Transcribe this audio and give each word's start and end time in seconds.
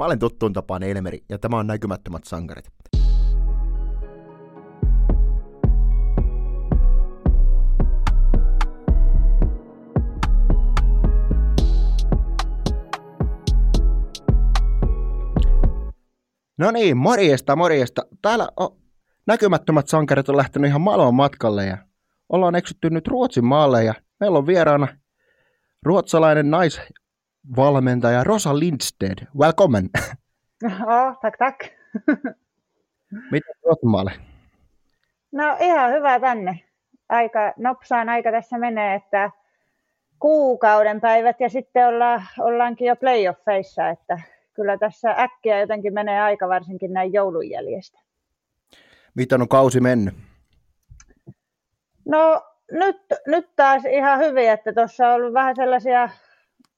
Mä 0.00 0.04
olen 0.04 0.18
tuttuun 0.18 0.52
tapaan 0.52 0.82
Elmeri, 0.82 1.24
ja 1.28 1.38
tämä 1.38 1.56
on 1.56 1.66
Näkymättömät 1.66 2.24
sankarit. 2.24 2.64
No 16.58 16.70
niin, 16.70 16.96
morjesta, 16.96 17.56
morjesta. 17.56 18.02
Täällä 18.22 18.48
on 18.56 18.76
näkymättömät 19.26 19.88
sankarit 19.88 20.28
on 20.28 20.36
lähtenyt 20.36 20.68
ihan 20.68 20.80
maailman 20.80 21.14
matkalle 21.14 21.66
ja 21.66 21.78
ollaan 22.28 22.54
eksytty 22.54 22.90
nyt 22.90 23.08
Ruotsin 23.08 23.44
maalle 23.44 23.84
ja 23.84 23.94
meillä 24.20 24.38
on 24.38 24.46
vieraana 24.46 24.88
ruotsalainen 25.82 26.50
naisvalmentaja 27.48 28.24
Rosa 28.24 28.58
Lindsted. 28.58 29.26
Welcome. 29.38 29.78
Oh, 30.64 31.18
tack, 31.22 31.36
tack. 31.38 31.60
Miten 33.30 33.54
Ruotsin 33.64 33.88
maalle? 33.90 34.12
No 35.32 35.56
ihan 35.60 35.92
hyvä 35.92 36.20
tänne. 36.20 36.60
Aika 37.08 37.52
nopsaan 37.56 38.08
aika 38.08 38.32
tässä 38.32 38.58
menee, 38.58 38.94
että 38.94 39.30
kuukauden 40.18 41.00
päivät 41.00 41.40
ja 41.40 41.48
sitten 41.48 41.86
olla, 41.86 42.22
ollaankin 42.38 42.86
jo 42.86 42.96
playoffeissa, 42.96 43.88
että 43.88 44.18
kyllä 44.54 44.78
tässä 44.78 45.14
äkkiä 45.18 45.60
jotenkin 45.60 45.94
menee 45.94 46.20
aika 46.20 46.48
varsinkin 46.48 46.92
näin 46.92 47.12
joulun 47.12 47.50
jäljestä. 47.50 47.98
Miten 49.14 49.42
on 49.42 49.48
kausi 49.48 49.80
mennyt? 49.80 50.14
No 52.04 52.42
nyt, 52.72 53.02
nyt 53.26 53.56
taas 53.56 53.84
ihan 53.84 54.18
hyvin, 54.18 54.50
että 54.50 54.72
tuossa 54.72 55.08
on 55.08 55.14
ollut 55.14 55.32
vähän 55.32 55.56
sellaisia, 55.56 56.08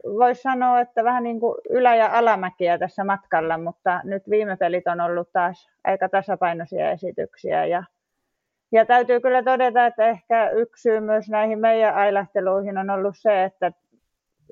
voisi 0.04 0.42
sanoa, 0.42 0.80
että 0.80 1.04
vähän 1.04 1.22
niin 1.22 1.40
kuin 1.40 1.54
ylä- 1.70 1.96
ja 1.96 2.18
alamäkiä 2.18 2.78
tässä 2.78 3.04
matkalla, 3.04 3.58
mutta 3.58 4.00
nyt 4.04 4.22
viime 4.30 4.56
pelit 4.56 4.86
on 4.86 5.00
ollut 5.00 5.32
taas 5.32 5.70
aika 5.84 6.08
tasapainoisia 6.08 6.90
esityksiä 6.90 7.66
ja 7.66 7.84
ja 8.72 8.86
täytyy 8.86 9.20
kyllä 9.20 9.42
todeta, 9.42 9.86
että 9.86 10.06
ehkä 10.06 10.50
yksi 10.50 10.82
syy 10.82 11.00
myös 11.00 11.28
näihin 11.28 11.58
meidän 11.58 11.94
ailahteluihin 11.94 12.78
on 12.78 12.90
ollut 12.90 13.14
se, 13.18 13.44
että 13.44 13.72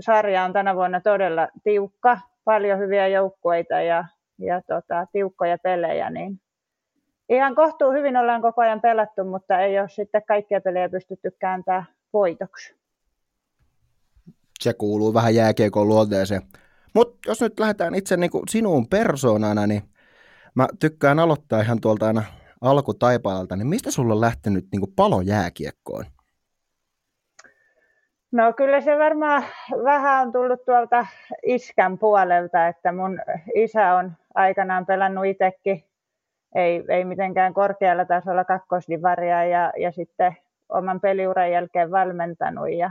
sarja 0.00 0.44
on 0.44 0.52
tänä 0.52 0.74
vuonna 0.74 1.00
todella 1.00 1.48
tiukka, 1.64 2.18
paljon 2.44 2.78
hyviä 2.78 3.08
joukkueita 3.08 3.80
ja, 3.80 4.04
ja 4.38 4.62
tota, 4.66 5.06
tiukkoja 5.12 5.58
pelejä, 5.58 6.10
niin 6.10 6.40
ihan 7.28 7.54
kohtuu 7.54 7.92
hyvin 7.92 8.16
ollaan 8.16 8.42
koko 8.42 8.62
ajan 8.62 8.80
pelattu, 8.80 9.24
mutta 9.24 9.60
ei 9.60 9.80
ole 9.80 9.88
sitten 9.88 10.22
kaikkia 10.28 10.60
pelejä 10.60 10.88
pystytty 10.88 11.30
kääntämään 11.38 11.86
voitoksi. 12.12 12.79
Se 14.60 14.74
kuuluu 14.74 15.14
vähän 15.14 15.34
jääkiekon 15.34 15.88
luonteeseen. 15.88 16.42
Mutta 16.94 17.18
jos 17.26 17.40
nyt 17.40 17.60
lähdetään 17.60 17.94
itse 17.94 18.16
niin 18.16 18.30
kuin 18.30 18.42
sinuun 18.48 18.88
persoonana, 18.88 19.66
niin 19.66 19.82
mä 20.54 20.66
tykkään 20.80 21.18
aloittaa 21.18 21.60
ihan 21.60 21.80
tuolta 21.80 22.06
aina 22.06 22.22
alkutaipaalta, 22.60 23.56
niin 23.56 23.66
mistä 23.66 23.90
sulla 23.90 24.14
on 24.14 24.20
lähtenyt 24.20 24.66
niin 24.72 24.80
kuin 24.80 24.92
palo 24.96 25.20
jääkiekkoon? 25.20 26.04
No 28.32 28.52
kyllä 28.52 28.80
se 28.80 28.98
varmaan 28.98 29.44
vähän 29.84 30.26
on 30.26 30.32
tullut 30.32 30.64
tuolta 30.64 31.06
iskän 31.42 31.98
puolelta, 31.98 32.68
että 32.68 32.92
mun 32.92 33.20
isä 33.54 33.94
on 33.94 34.12
aikanaan 34.34 34.86
pelannut 34.86 35.26
itsekin, 35.26 35.84
ei, 36.54 36.84
ei 36.88 37.04
mitenkään 37.04 37.54
korkealla 37.54 38.04
tasolla 38.04 38.44
kakkosdivaria 38.44 39.44
ja, 39.44 39.72
ja 39.78 39.92
sitten 39.92 40.36
oman 40.68 41.00
peliuran 41.00 41.50
jälkeen 41.50 41.90
valmentanut. 41.90 42.72
Ja, 42.72 42.90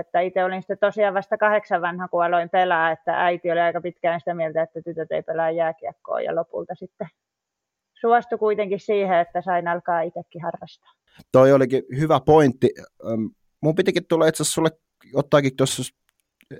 että 0.00 0.20
itse 0.20 0.44
olin 0.44 0.62
sitten 0.62 0.78
tosiaan 0.78 1.14
vasta 1.14 1.38
kahdeksan 1.38 1.82
vanha, 1.82 2.08
kun 2.08 2.24
aloin 2.24 2.50
pelaa, 2.50 2.90
että 2.90 3.24
äiti 3.24 3.50
oli 3.50 3.60
aika 3.60 3.80
pitkään 3.80 4.20
sitä 4.20 4.34
mieltä, 4.34 4.62
että 4.62 4.82
tytöt 4.82 5.12
ei 5.12 5.22
pelaa 5.22 5.50
jääkiekkoa 5.50 6.20
ja 6.20 6.34
lopulta 6.34 6.74
sitten 6.74 7.08
suostui 8.00 8.38
kuitenkin 8.38 8.80
siihen, 8.80 9.18
että 9.18 9.42
sain 9.42 9.68
alkaa 9.68 10.00
itsekin 10.00 10.42
harrastaa. 10.42 10.92
Toi 11.32 11.52
olikin 11.52 11.82
hyvä 11.98 12.20
pointti. 12.20 12.74
Mun 13.60 13.74
pitikin 13.74 14.06
tulla 14.08 14.26
itse 14.26 14.42
asiassa 14.42 14.54
sulle 14.54 14.70
ottaakin 15.14 15.56
tuossa 15.56 15.82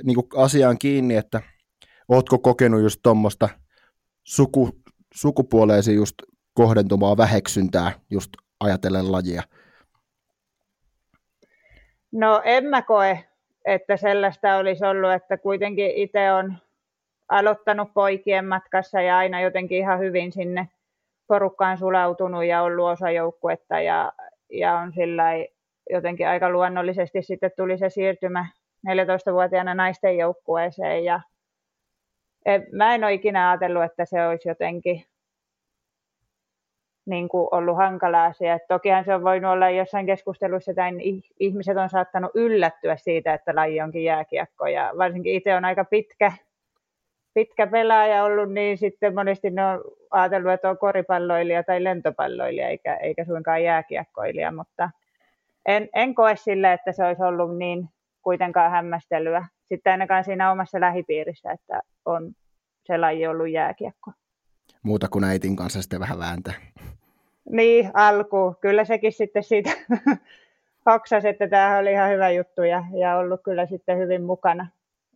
niin 0.02 0.16
asiaan 0.36 0.78
kiinni, 0.78 1.16
että 1.16 1.42
ootko 2.08 2.38
kokenut 2.38 2.82
just 2.82 3.00
tuommoista 3.02 3.48
suku, 4.24 4.70
sukupuoleesi 5.14 5.94
just 5.94 6.14
kohdentumaa 6.54 7.16
väheksyntää 7.16 7.92
just 8.10 8.30
ajatellen 8.60 9.12
lajia? 9.12 9.42
No 12.16 12.42
en 12.44 12.64
mä 12.64 12.82
koe, 12.82 13.24
että 13.64 13.96
sellaista 13.96 14.56
olisi 14.56 14.84
ollut, 14.84 15.12
että 15.12 15.36
kuitenkin 15.36 15.90
itse 15.90 16.32
on 16.32 16.54
aloittanut 17.28 17.94
poikien 17.94 18.46
matkassa 18.46 19.00
ja 19.00 19.18
aina 19.18 19.40
jotenkin 19.40 19.78
ihan 19.78 19.98
hyvin 19.98 20.32
sinne 20.32 20.68
porukkaan 21.26 21.78
sulautunut 21.78 22.44
ja 22.44 22.62
ollut 22.62 22.86
osa 22.88 23.10
joukkuetta 23.10 23.80
ja, 23.80 24.12
ja 24.50 24.74
on 24.74 24.92
sillä 24.92 25.24
jotenkin 25.90 26.28
aika 26.28 26.50
luonnollisesti 26.50 27.22
sitten 27.22 27.50
tuli 27.56 27.78
se 27.78 27.90
siirtymä 27.90 28.46
14-vuotiaana 28.88 29.74
naisten 29.74 30.16
joukkueeseen 30.18 31.04
ja 31.04 31.20
mä 32.72 32.94
en 32.94 33.04
ole 33.04 33.12
ikinä 33.12 33.50
ajatellut, 33.50 33.82
että 33.82 34.04
se 34.04 34.26
olisi 34.26 34.48
jotenkin 34.48 35.04
niin 37.06 37.28
kuin 37.28 37.48
ollut 37.50 37.76
hankala 37.76 38.24
asia. 38.24 38.54
Et 38.54 38.66
tokihan 38.68 39.04
se 39.04 39.14
on 39.14 39.24
voinut 39.24 39.52
olla 39.52 39.70
jossain 39.70 40.06
keskustelussa, 40.06 40.70
että 40.70 40.82
ihmiset 41.40 41.76
on 41.76 41.90
saattanut 41.90 42.30
yllättyä 42.34 42.96
siitä, 42.96 43.34
että 43.34 43.54
laji 43.54 43.80
onkin 43.80 44.04
jääkiekko. 44.04 44.66
Ja 44.66 44.92
varsinkin 44.98 45.34
itse 45.34 45.54
on 45.54 45.64
aika 45.64 45.84
pitkä 45.84 46.32
pitkä 47.36 47.66
pelaaja 47.66 48.24
ollut, 48.24 48.52
niin 48.52 48.78
sitten 48.78 49.14
monesti 49.14 49.50
ne 49.50 49.66
on 49.66 49.80
ajatellut, 50.10 50.52
että 50.52 50.70
on 50.70 50.78
koripalloilija 50.78 51.62
tai 51.62 51.84
lentopalloilija, 51.84 52.68
eikä, 52.68 52.94
eikä 52.94 53.24
suinkaan 53.24 53.62
jääkiekkoilija, 53.62 54.52
mutta 54.52 54.90
en, 55.66 55.88
en 55.94 56.14
koe 56.14 56.36
sille, 56.36 56.72
että 56.72 56.92
se 56.92 57.04
olisi 57.04 57.22
ollut 57.22 57.58
niin 57.58 57.88
kuitenkaan 58.22 58.70
hämmästelyä. 58.70 59.46
Sitten 59.64 59.90
ainakaan 59.90 60.24
siinä 60.24 60.52
omassa 60.52 60.80
lähipiirissä, 60.80 61.52
että 61.52 61.80
on 62.04 62.32
se 62.86 62.98
laji 62.98 63.26
ollut 63.26 63.50
jääkiekko. 63.50 64.12
Muuta 64.82 65.08
kuin 65.08 65.24
äitin 65.24 65.56
kanssa 65.56 65.82
sitten 65.82 66.00
vähän 66.00 66.18
vääntää. 66.18 66.54
Niin, 67.50 67.90
alku. 67.94 68.54
Kyllä 68.60 68.84
sekin 68.84 69.12
sitten 69.12 69.42
siitä 69.42 69.70
hoksasi, 70.90 71.28
että 71.28 71.48
tämähän 71.48 71.80
oli 71.80 71.92
ihan 71.92 72.10
hyvä 72.10 72.30
juttu 72.30 72.62
ja, 72.62 72.84
ja 73.00 73.16
ollut 73.16 73.40
kyllä 73.44 73.66
sitten 73.66 73.98
hyvin 73.98 74.22
mukana 74.22 74.66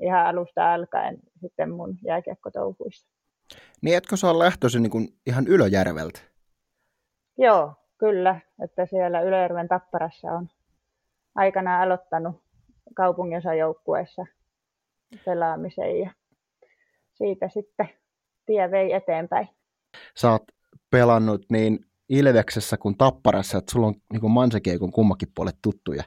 ihan 0.00 0.26
alusta 0.26 0.74
alkaen 0.74 1.18
sitten 1.40 1.70
mun 1.70 1.98
jääkiekkotouhuissa. 2.04 3.08
Niin 3.82 3.96
etkö 3.96 4.16
ole 4.22 4.44
lähtöisin 4.44 4.82
niin 4.82 5.08
ihan 5.26 5.46
Ylöjärveltä? 5.46 6.20
Joo, 7.38 7.74
kyllä. 7.98 8.40
Että 8.64 8.86
siellä 8.86 9.20
Ylöjärven 9.20 9.68
Tapparassa 9.68 10.28
on 10.28 10.48
aikanaan 11.34 11.82
aloittanut 11.82 12.42
kaupunginosajoukkueessa 12.94 14.26
pelaamisen 15.24 16.00
ja 16.00 16.10
siitä 17.12 17.48
sitten 17.48 17.88
tie 18.46 18.70
vei 18.70 18.92
eteenpäin. 18.92 19.48
Sä 20.16 20.30
oot 20.30 20.42
pelannut 20.90 21.46
niin 21.50 21.89
Ilveksessä 22.10 22.76
kuin 22.76 22.98
Tapparassa, 22.98 23.58
että 23.58 23.72
sulla 23.72 23.86
on 23.86 23.94
niin 24.12 24.30
Mansekeikon 24.30 24.92
kummakin 24.92 25.28
puolet 25.34 25.56
tuttuja. 25.62 26.02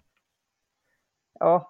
Oh. 1.42 1.62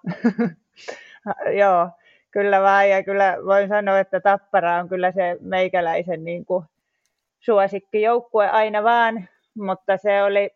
Joo, 1.60 1.90
Kyllä 2.34 2.60
vaan, 2.60 2.90
ja 2.90 3.02
kyllä 3.02 3.36
voin 3.46 3.68
sanoa, 3.68 3.98
että 3.98 4.20
Tappara 4.20 4.76
on 4.76 4.88
kyllä 4.88 5.12
se 5.12 5.36
meikäläisen 5.40 6.24
niin 6.24 6.44
kuin 6.44 6.64
suosikkijoukkue 7.40 8.48
aina 8.48 8.82
vaan, 8.82 9.28
mutta 9.56 9.96
se 9.96 10.22
oli, 10.22 10.50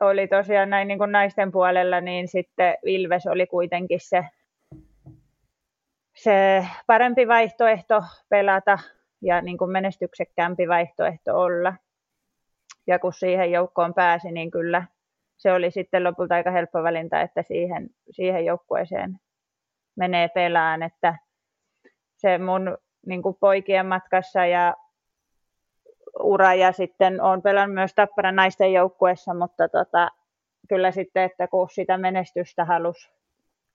oli 0.00 0.28
tosiaan 0.28 0.70
näin 0.70 0.88
niin 0.88 0.98
kuin 0.98 1.12
naisten 1.12 1.52
puolella, 1.52 2.00
niin 2.00 2.28
sitten 2.28 2.74
Ilves 2.84 3.26
oli 3.26 3.46
kuitenkin 3.46 4.00
se, 4.02 4.24
se 6.16 6.66
parempi 6.86 7.28
vaihtoehto 7.28 8.02
pelata 8.28 8.78
ja 9.22 9.42
niin 9.42 9.58
kuin 9.58 9.70
menestyksekkäämpi 9.70 10.68
vaihtoehto 10.68 11.40
olla. 11.40 11.74
Ja 12.88 12.98
kun 12.98 13.12
siihen 13.12 13.52
joukkoon 13.52 13.94
pääsi, 13.94 14.32
niin 14.32 14.50
kyllä 14.50 14.84
se 15.36 15.52
oli 15.52 15.70
sitten 15.70 16.04
lopulta 16.04 16.34
aika 16.34 16.50
helppo 16.50 16.82
valinta, 16.82 17.20
että 17.20 17.42
siihen, 17.42 17.90
siihen 18.10 18.44
joukkueeseen 18.44 19.20
menee 19.96 20.28
pelaan, 20.28 20.82
että 20.82 21.14
se 22.16 22.38
mun 22.38 22.78
niin 23.06 23.22
kuin 23.22 23.36
poikien 23.40 23.86
matkassa 23.86 24.46
ja 24.46 24.74
ura 26.20 26.54
ja 26.54 26.72
sitten 26.72 27.20
olen 27.20 27.42
pelannut 27.42 27.74
myös 27.74 27.94
Tapparan 27.94 28.36
naisten 28.36 28.72
joukkueessa, 28.72 29.34
mutta 29.34 29.68
tota, 29.68 30.08
kyllä 30.68 30.90
sitten, 30.90 31.22
että 31.22 31.48
kun 31.48 31.68
sitä 31.70 31.98
menestystä 31.98 32.64
halusi 32.64 33.10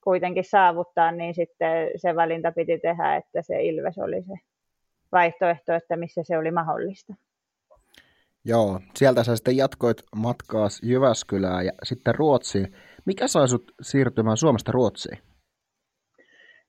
kuitenkin 0.04 0.44
saavuttaa, 0.44 1.12
niin 1.12 1.36
sitten 1.36 1.90
se 1.96 2.16
valinta 2.16 2.52
piti 2.52 2.80
tehdä, 2.80 3.16
että 3.16 3.42
se 3.42 3.64
Ilves 3.64 3.98
oli 3.98 4.24
se 4.24 4.34
vaihtoehto, 5.12 5.74
että 5.74 5.98
missä 5.98 6.24
se 6.24 6.38
oli 6.38 6.52
mahdollista. 6.52 7.14
Joo, 8.46 8.80
sieltä 8.96 9.24
sä 9.24 9.36
sitten 9.36 9.58
jatkoit 9.58 10.04
matkaa 10.16 10.68
Jyväskylään 10.84 11.66
ja 11.66 11.72
sitten 11.84 12.16
Ruotsiin. 12.16 12.76
Mikä 13.06 13.28
sai 13.28 13.48
sut 13.48 13.72
siirtymään 13.82 14.38
Suomesta 14.38 14.72
Ruotsiin? 14.72 15.18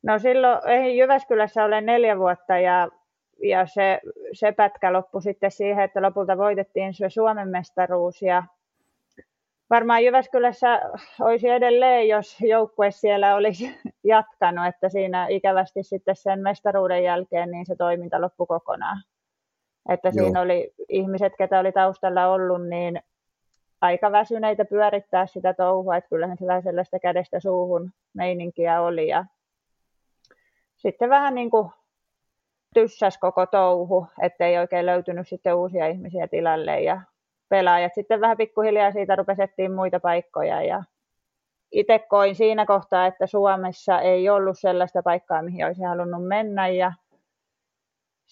No 0.03 0.19
silloin 0.19 0.97
Jyväskylässä 0.99 1.65
olen 1.65 1.87
neljä 1.87 2.19
vuotta 2.19 2.59
ja 2.59 2.88
ja 3.43 3.67
se, 3.67 4.00
se 4.32 4.53
pätkä 4.53 4.93
loppui 4.93 5.23
sitten 5.23 5.50
siihen, 5.50 5.85
että 5.85 6.03
lopulta 6.03 6.38
voitettiin 6.38 6.94
se 6.94 7.11
Suomen 7.11 7.49
mestaruus 7.49 8.23
ja 8.23 8.43
varmaan 9.71 10.05
Jyväskylässä 10.05 10.81
olisi 11.21 11.49
edelleen, 11.49 12.09
jos 12.09 12.41
joukkue 12.41 12.91
siellä 12.91 13.35
olisi 13.35 13.81
jatkanut, 14.05 14.67
että 14.67 14.88
siinä 14.88 15.26
ikävästi 15.29 15.82
sitten 15.82 16.17
sen 16.17 16.41
mestaruuden 16.41 17.05
jälkeen 17.05 17.50
niin 17.50 17.67
se 17.67 17.76
toiminta 17.76 18.21
loppui 18.21 18.47
kokonaan. 18.47 19.03
Että 19.88 20.08
Joo. 20.08 20.25
siinä 20.25 20.40
oli 20.40 20.75
ihmiset, 20.88 21.32
ketä 21.38 21.60
oli 21.60 21.72
taustalla 21.72 22.26
ollut, 22.26 22.69
niin 22.69 23.02
aika 23.81 24.12
väsyneitä 24.12 24.64
pyörittää 24.64 25.26
sitä 25.26 25.54
touhua, 25.54 25.96
että 25.96 26.08
kyllähän 26.08 26.38
se 26.38 26.46
vähän 26.46 26.62
sellaista 26.62 26.98
kädestä 26.98 27.40
suuhun 27.40 27.90
meininkiä 28.14 28.81
oli. 28.81 29.08
Ja 29.08 29.25
sitten 30.76 31.10
vähän 31.10 31.34
niin 31.34 31.50
kuin 31.50 31.70
tyssäs 32.75 33.19
koko 33.19 33.46
touhu, 33.46 34.06
ettei 34.22 34.58
oikein 34.58 34.86
löytynyt 34.86 35.28
sitten 35.28 35.54
uusia 35.54 35.87
ihmisiä 35.87 36.28
tilalle 36.28 36.80
ja 36.80 37.00
pelaajat 37.48 37.94
sitten 37.94 38.20
vähän 38.20 38.37
pikkuhiljaa 38.37 38.92
siitä 38.92 39.16
rupesettiin 39.16 39.72
muita 39.72 40.00
paikkoja 40.00 40.62
ja 40.62 40.82
itse 41.72 41.98
koin 41.98 42.34
siinä 42.34 42.66
kohtaa, 42.66 43.06
että 43.06 43.26
Suomessa 43.26 44.00
ei 44.00 44.28
ollut 44.28 44.58
sellaista 44.58 45.02
paikkaa, 45.02 45.42
mihin 45.42 45.66
olisi 45.66 45.82
halunnut 45.82 46.28
mennä 46.28 46.69
ja 46.69 46.92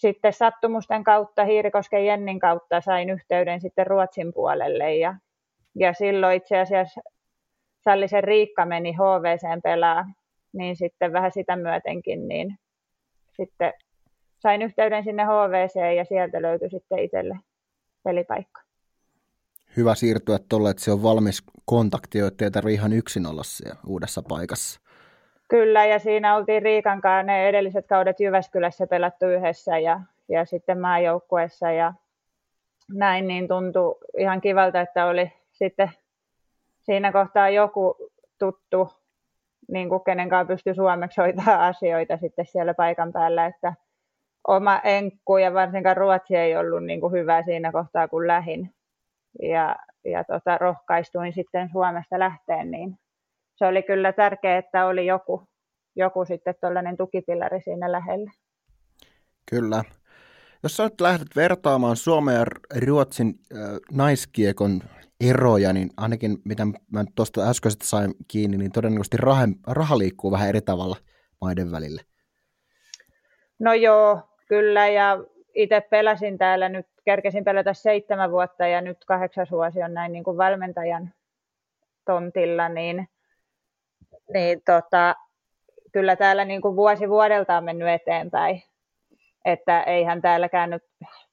sitten 0.07 0.33
sattumusten 0.33 1.03
kautta, 1.03 1.45
Hiirikosken 1.45 2.05
Jennin 2.05 2.39
kautta 2.39 2.81
sain 2.81 3.09
yhteyden 3.09 3.61
sitten 3.61 3.87
Ruotsin 3.87 4.33
puolelle 4.33 4.95
ja, 4.95 5.15
ja 5.75 5.93
silloin 5.93 6.37
itse 6.37 6.59
asiassa 6.59 7.01
Sallisen 7.83 8.23
Riikka 8.23 8.65
meni 8.65 8.91
HVCen 8.91 9.61
pelaa, 9.61 10.05
niin 10.53 10.75
sitten 10.75 11.13
vähän 11.13 11.31
sitä 11.31 11.55
myötenkin, 11.55 12.27
niin 12.27 12.57
sitten 13.35 13.73
sain 14.39 14.61
yhteyden 14.61 15.03
sinne 15.03 15.23
HVC 15.23 15.95
ja 15.97 16.05
sieltä 16.05 16.41
löytyi 16.41 16.69
sitten 16.69 16.99
itselle 16.99 17.39
pelipaikka. 18.03 18.61
Hyvä 19.77 19.95
siirtyä 19.95 20.39
tuolle, 20.49 20.69
että 20.69 20.83
se 20.83 20.91
on 20.91 21.03
valmis 21.03 21.43
kontakti, 21.65 22.19
että 22.19 22.45
ei 22.45 22.51
tarvitse 22.51 22.73
ihan 22.73 22.93
yksin 22.93 23.25
olla 23.25 23.43
siellä 23.43 23.79
uudessa 23.87 24.21
paikassa. 24.21 24.79
Kyllä, 25.53 25.85
ja 25.85 25.99
siinä 25.99 26.35
oltiin 26.35 26.61
Riikan 26.61 27.01
kanssa 27.01 27.23
ne 27.23 27.49
edelliset 27.49 27.87
kaudet 27.87 28.19
Jyväskylässä 28.19 28.87
pelattu 28.87 29.25
yhdessä 29.25 29.77
ja, 29.77 30.01
ja 30.29 30.45
sitten 30.45 30.79
maajoukkueessa 30.79 31.71
ja 31.71 31.93
näin, 32.93 33.27
niin 33.27 33.47
tuntui 33.47 33.95
ihan 34.17 34.41
kivalta, 34.41 34.81
että 34.81 35.05
oli 35.05 35.31
sitten 35.51 35.91
siinä 36.79 37.11
kohtaa 37.11 37.49
joku 37.49 37.95
tuttu, 38.39 38.89
niin 39.71 39.89
kuin 39.89 40.03
kenen 40.03 40.29
kanssa 40.29 40.53
pystyi 40.53 40.75
suomeksi 40.75 41.21
hoitaa 41.21 41.65
asioita 41.67 42.17
sitten 42.17 42.45
siellä 42.45 42.73
paikan 42.73 43.13
päällä, 43.13 43.45
että 43.45 43.73
oma 44.47 44.81
enkku 44.83 45.37
ja 45.37 45.53
varsinkaan 45.53 45.97
ruotsi 45.97 46.35
ei 46.35 46.57
ollut 46.57 46.83
niin 46.83 47.01
kuin 47.01 47.13
hyvä 47.13 47.43
siinä 47.43 47.71
kohtaa, 47.71 48.07
kun 48.07 48.27
lähin. 48.27 48.73
Ja, 49.41 49.75
ja 50.05 50.23
tota, 50.23 50.57
rohkaistuin 50.57 51.33
sitten 51.33 51.69
Suomesta 51.71 52.19
lähteen, 52.19 52.71
niin 52.71 52.97
se 53.63 53.67
oli 53.67 53.83
kyllä 53.83 54.13
tärkeää, 54.13 54.57
että 54.57 54.85
oli 54.85 55.05
joku, 55.05 55.47
joku 55.95 56.25
sitten 56.25 56.55
tuollainen 56.61 56.97
tukipilari 56.97 57.61
siinä 57.61 57.91
lähellä. 57.91 58.31
Kyllä. 59.49 59.83
Jos 60.63 60.77
sä 60.77 60.83
nyt 60.83 61.01
lähdet 61.01 61.27
vertaamaan 61.35 61.95
Suomen 61.95 62.35
ja 62.35 62.45
Ruotsin 62.87 63.27
äh, 63.27 63.59
naiskiekon 63.91 64.81
eroja, 65.29 65.73
niin 65.73 65.89
ainakin 65.97 66.37
mitä 66.45 66.65
mä 66.65 67.03
tuosta 67.15 67.49
äskeisestä 67.49 67.85
sain 67.85 68.13
kiinni, 68.27 68.57
niin 68.57 68.71
todennäköisesti 68.71 69.17
raha, 69.17 69.47
raha 69.67 69.97
liikkuu 69.97 70.31
vähän 70.31 70.49
eri 70.49 70.61
tavalla 70.61 70.95
maiden 71.41 71.71
välille. 71.71 72.01
No 73.59 73.73
joo, 73.73 74.21
kyllä, 74.47 74.87
ja 74.87 75.23
itse 75.55 75.81
pelasin 75.81 76.37
täällä 76.37 76.69
nyt, 76.69 76.87
kerkesin 77.05 77.43
pelata 77.43 77.73
seitsemän 77.73 78.31
vuotta 78.31 78.67
ja 78.67 78.81
nyt 78.81 78.97
kahdeksas 79.05 79.51
vuosi 79.51 79.83
on 79.83 79.93
näin 79.93 80.11
niin 80.11 80.23
kuin 80.23 80.37
valmentajan 80.37 81.13
tontilla, 82.05 82.69
niin, 82.69 83.07
niin 84.33 84.61
tota, 84.65 85.15
kyllä 85.91 86.15
täällä 86.15 86.45
niin 86.45 86.61
kuin 86.61 86.75
vuosi 86.75 87.09
vuodelta 87.09 87.57
on 87.57 87.63
mennyt 87.63 87.87
eteenpäin. 87.87 88.63
Että 89.45 89.83
eihän 89.83 90.21
täälläkään 90.21 90.69
nyt 90.69 90.83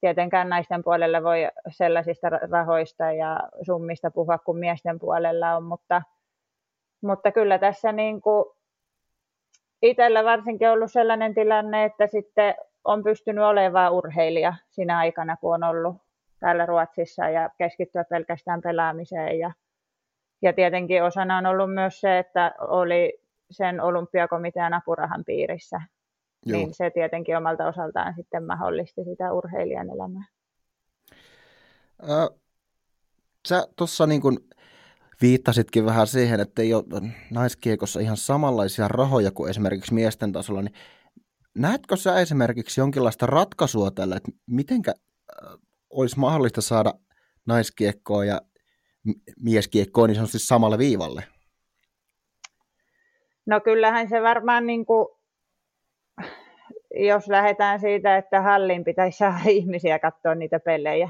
tietenkään 0.01 0.49
naisten 0.49 0.83
puolella 0.83 1.23
voi 1.23 1.47
sellaisista 1.69 2.29
rahoista 2.29 3.11
ja 3.11 3.39
summista 3.61 4.11
puhua 4.11 4.37
kuin 4.37 4.57
miesten 4.57 4.99
puolella 4.99 5.55
on, 5.55 5.63
mutta, 5.63 6.01
mutta 7.01 7.31
kyllä 7.31 7.57
tässä 7.57 7.91
niin 7.91 8.21
kuin 8.21 8.45
itsellä 9.81 10.23
varsinkin 10.23 10.69
ollut 10.69 10.91
sellainen 10.91 11.33
tilanne, 11.33 11.85
että 11.85 12.07
sitten 12.07 12.55
on 12.83 13.03
pystynyt 13.03 13.43
olemaan 13.43 13.93
urheilija 13.93 14.53
siinä 14.69 14.97
aikana, 14.97 15.37
kun 15.37 15.53
on 15.53 15.63
ollut 15.63 15.95
täällä 16.39 16.65
Ruotsissa 16.65 17.29
ja 17.29 17.49
keskittyä 17.57 18.03
pelkästään 18.03 18.61
pelaamiseen. 18.61 19.39
Ja, 19.39 19.51
ja 20.41 20.53
tietenkin 20.53 21.03
osana 21.03 21.37
on 21.37 21.45
ollut 21.45 21.73
myös 21.73 22.01
se, 22.01 22.19
että 22.19 22.55
oli 22.59 23.19
sen 23.51 23.81
olympiakomitean 23.81 24.73
apurahan 24.73 25.23
piirissä. 25.25 25.81
Joo. 26.45 26.57
Niin 26.57 26.73
se 26.73 26.89
tietenkin 26.89 27.37
omalta 27.37 27.67
osaltaan 27.67 28.13
sitten 28.15 28.45
mahdollisti 28.45 29.03
sitä 29.03 29.33
urheilijan 29.33 29.89
elämää. 29.89 30.25
Äh, 32.03 32.39
sä 33.47 33.67
tuossa 33.75 34.07
niin 34.07 34.21
kun 34.21 34.39
viittasitkin 35.21 35.85
vähän 35.85 36.07
siihen, 36.07 36.39
että 36.39 36.61
ei 36.61 36.73
ole 36.73 36.83
naiskiekossa 37.31 37.99
ihan 37.99 38.17
samanlaisia 38.17 38.87
rahoja 38.87 39.31
kuin 39.31 39.49
esimerkiksi 39.49 39.93
miesten 39.93 40.31
tasolla, 40.31 40.61
niin 40.61 40.73
näetkö 41.57 41.95
sä 41.95 42.19
esimerkiksi 42.19 42.81
jonkinlaista 42.81 43.25
ratkaisua 43.25 43.91
tällä, 43.91 44.15
että 44.15 44.31
mitenkä 44.47 44.93
olisi 45.89 46.19
mahdollista 46.19 46.61
saada 46.61 46.93
naiskiekkoa 47.45 48.25
ja 48.25 48.41
mieskiekkoa 49.43 50.07
niin 50.07 50.15
sanotusti 50.15 50.39
samalle 50.39 50.77
viivalle? 50.77 51.23
No 53.45 53.61
kyllähän 53.61 54.09
se 54.09 54.21
varmaan, 54.21 54.67
niin 54.67 54.85
kuin, 54.85 55.07
jos 56.95 57.27
lähdetään 57.27 57.79
siitä, 57.79 58.17
että 58.17 58.41
hallin 58.41 58.83
pitäisi 58.83 59.17
saada 59.17 59.39
ihmisiä 59.59 59.99
katsoa 59.99 60.35
niitä 60.35 60.59
pelejä. 60.59 61.09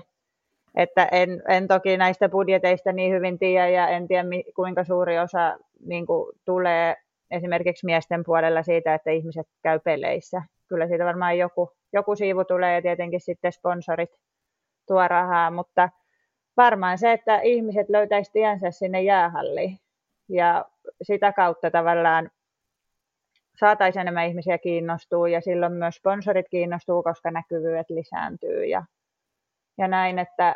Että 0.76 1.08
en, 1.12 1.44
en 1.48 1.68
toki 1.68 1.98
näistä 1.98 2.30
budjeteista 2.30 2.92
niin 2.92 3.14
hyvin 3.14 3.40
tiedä 3.40 3.70
ja 3.70 3.88
en 3.88 4.08
tiedä 4.08 4.28
kuinka 4.56 4.84
suuri 4.84 5.20
osa 5.20 5.58
niin 5.86 6.06
kuin, 6.06 6.32
tulee 6.46 6.96
esimerkiksi 7.32 7.86
miesten 7.86 8.24
puolella 8.26 8.64
siitä, 8.64 8.94
että 8.94 9.12
ihmiset 9.12 9.48
käy 9.64 9.80
peleissä. 9.80 10.42
Kyllä 10.68 10.88
siitä 10.88 11.06
varmaan 11.06 11.38
joku, 11.38 11.72
joku 11.94 12.16
siivu 12.16 12.46
tulee 12.46 12.76
ja 12.76 12.82
tietenkin 12.82 13.22
sitten 13.22 13.52
sponsorit 13.52 14.10
tuo 14.88 15.08
rahaa, 15.08 15.52
mutta 15.52 15.90
varmaan 16.58 16.98
se, 16.98 17.12
että 17.12 17.40
ihmiset 17.40 17.90
löytäisi 17.90 18.32
tiensä 18.32 18.72
sinne 18.72 19.02
jäähalliin. 19.02 19.80
Ja 20.30 20.66
sitä 21.02 21.34
kautta 21.34 21.72
tavallaan 21.72 22.30
saataisiin 23.60 24.02
enemmän 24.02 24.28
ihmisiä 24.28 24.58
kiinnostua 24.58 25.30
ja 25.30 25.42
silloin 25.42 25.74
myös 25.74 25.96
sponsorit 25.96 26.50
kiinnostuu, 26.50 27.04
koska 27.04 27.32
näkyvyydet 27.32 27.90
lisääntyy 27.90 28.66
ja, 28.66 28.84
ja 29.78 29.88
näin, 29.88 30.20
että 30.20 30.56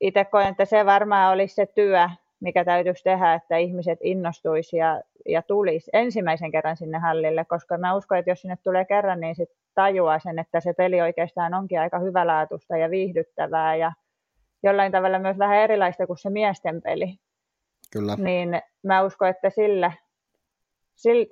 itse 0.00 0.24
koen, 0.24 0.48
että 0.48 0.64
se 0.64 0.86
varmaan 0.86 1.32
olisi 1.32 1.54
se 1.54 1.66
työ, 1.66 2.08
mikä 2.40 2.64
täytyisi 2.64 3.04
tehdä, 3.04 3.34
että 3.34 3.56
ihmiset 3.56 3.98
innostuisi 4.02 4.76
ja, 4.76 5.00
ja 5.26 5.42
tulisi 5.42 5.90
ensimmäisen 5.92 6.50
kerran 6.50 6.76
sinne 6.76 6.98
hallille, 6.98 7.44
koska 7.44 7.78
mä 7.78 7.96
uskon, 7.96 8.18
että 8.18 8.30
jos 8.30 8.40
sinne 8.40 8.56
tulee 8.62 8.84
kerran, 8.84 9.20
niin 9.20 9.36
sitten 9.36 9.56
tajuaa 9.74 10.18
sen, 10.18 10.38
että 10.38 10.60
se 10.60 10.72
peli 10.72 11.00
oikeastaan 11.00 11.54
onkin 11.54 11.80
aika 11.80 11.98
hyvälaatuista 11.98 12.76
ja 12.76 12.90
viihdyttävää 12.90 13.76
ja 13.76 13.92
jollain 14.64 14.92
tavalla 14.92 15.18
myös 15.18 15.38
vähän 15.38 15.58
erilaista 15.58 16.06
kuin 16.06 16.18
se 16.18 16.30
miesten 16.30 16.82
peli. 16.82 17.18
Kyllä. 17.92 18.16
Niin 18.16 18.62
mä 18.82 19.02
uskon, 19.02 19.28
että 19.28 19.50
sillä, 19.50 19.92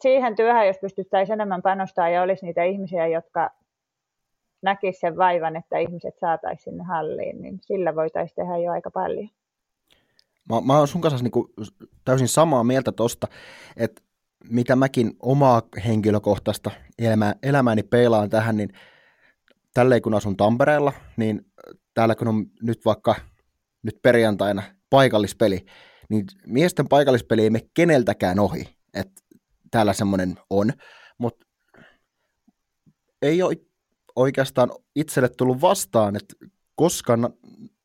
siihen 0.00 0.36
työhön, 0.36 0.66
jos 0.66 0.78
pystyttäisiin 0.80 1.34
enemmän 1.34 1.62
panostaa 1.62 2.08
ja 2.08 2.22
olisi 2.22 2.46
niitä 2.46 2.64
ihmisiä, 2.64 3.06
jotka 3.06 3.50
näkisivät 4.62 5.00
sen 5.00 5.16
vaivan, 5.16 5.56
että 5.56 5.78
ihmiset 5.78 6.18
saataisiin 6.18 6.64
sinne 6.64 6.84
halliin, 6.84 7.42
niin 7.42 7.58
sillä 7.60 7.94
voitaisiin 7.94 8.36
tehdä 8.36 8.56
jo 8.58 8.72
aika 8.72 8.90
paljon. 8.90 9.28
Mä, 10.48 10.60
mä 10.60 10.78
oon 10.78 10.88
sun 10.88 11.00
kanssa 11.00 11.22
niin 11.22 11.30
kuin 11.30 11.48
täysin 12.04 12.28
samaa 12.28 12.64
mieltä 12.64 12.92
tosta, 12.92 13.28
että 13.76 14.02
mitä 14.50 14.76
mäkin 14.76 15.16
omaa 15.20 15.62
henkilökohtaista 15.86 16.70
elämää, 16.98 17.34
elämääni 17.42 17.82
peilaan 17.82 18.30
tähän, 18.30 18.56
niin 18.56 18.72
tälleen 19.74 20.02
kun 20.02 20.14
asun 20.14 20.36
Tampereella, 20.36 20.92
niin 21.16 21.46
täällä 21.94 22.14
kun 22.14 22.28
on 22.28 22.46
nyt 22.62 22.84
vaikka 22.84 23.14
nyt 23.82 23.98
perjantaina 24.02 24.62
paikallispeli, 24.90 25.64
niin 26.08 26.24
miesten 26.46 26.88
paikallispeli 26.88 27.42
ei 27.42 27.50
me 27.50 27.60
keneltäkään 27.74 28.38
ohi, 28.38 28.68
että 28.94 29.22
täällä 29.70 29.92
semmoinen 29.92 30.34
on, 30.50 30.72
mutta 31.18 31.46
ei 33.22 33.42
ole 33.42 33.56
oikeastaan 34.16 34.70
itselle 34.96 35.28
tullut 35.28 35.60
vastaan, 35.60 36.16
että 36.16 36.34
koska 36.74 37.18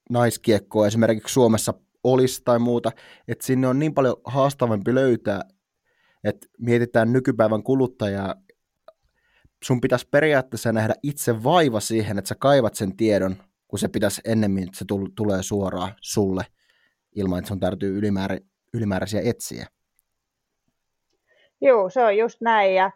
naiskiekkoa 0.09 0.87
esimerkiksi 0.87 1.33
Suomessa 1.33 1.73
olisi 2.03 2.41
tai 2.45 2.59
muuta, 2.59 2.91
että 3.27 3.45
sinne 3.45 3.67
on 3.67 3.79
niin 3.79 3.93
paljon 3.93 4.15
haastavampi 4.25 4.95
löytää, 4.95 5.41
että 6.23 6.47
mietitään 6.59 7.13
nykypäivän 7.13 7.63
kuluttajaa 7.63 8.35
sun 9.63 9.81
pitäisi 9.81 10.07
periaatteessa 10.11 10.71
nähdä 10.71 10.93
itse 11.03 11.43
vaiva 11.43 11.79
siihen, 11.79 12.17
että 12.17 12.29
sä 12.29 12.35
kaivat 12.39 12.75
sen 12.75 12.97
tiedon, 12.97 13.35
kun 13.67 13.79
se 13.79 13.87
pitäisi 13.87 14.21
ennemmin, 14.25 14.63
että 14.63 14.77
se 14.77 14.85
tulee 15.15 15.43
suoraan 15.43 15.93
sulle, 16.01 16.43
ilman 17.15 17.39
että 17.39 17.47
sun 17.47 17.59
täytyy 17.59 17.97
ylimäärä, 17.97 18.37
ylimääräisiä 18.73 19.21
etsiä. 19.25 19.65
Joo, 21.61 21.89
se 21.89 22.03
on 22.03 22.17
just 22.17 22.41
näin. 22.41 22.75
Ja 22.75 22.91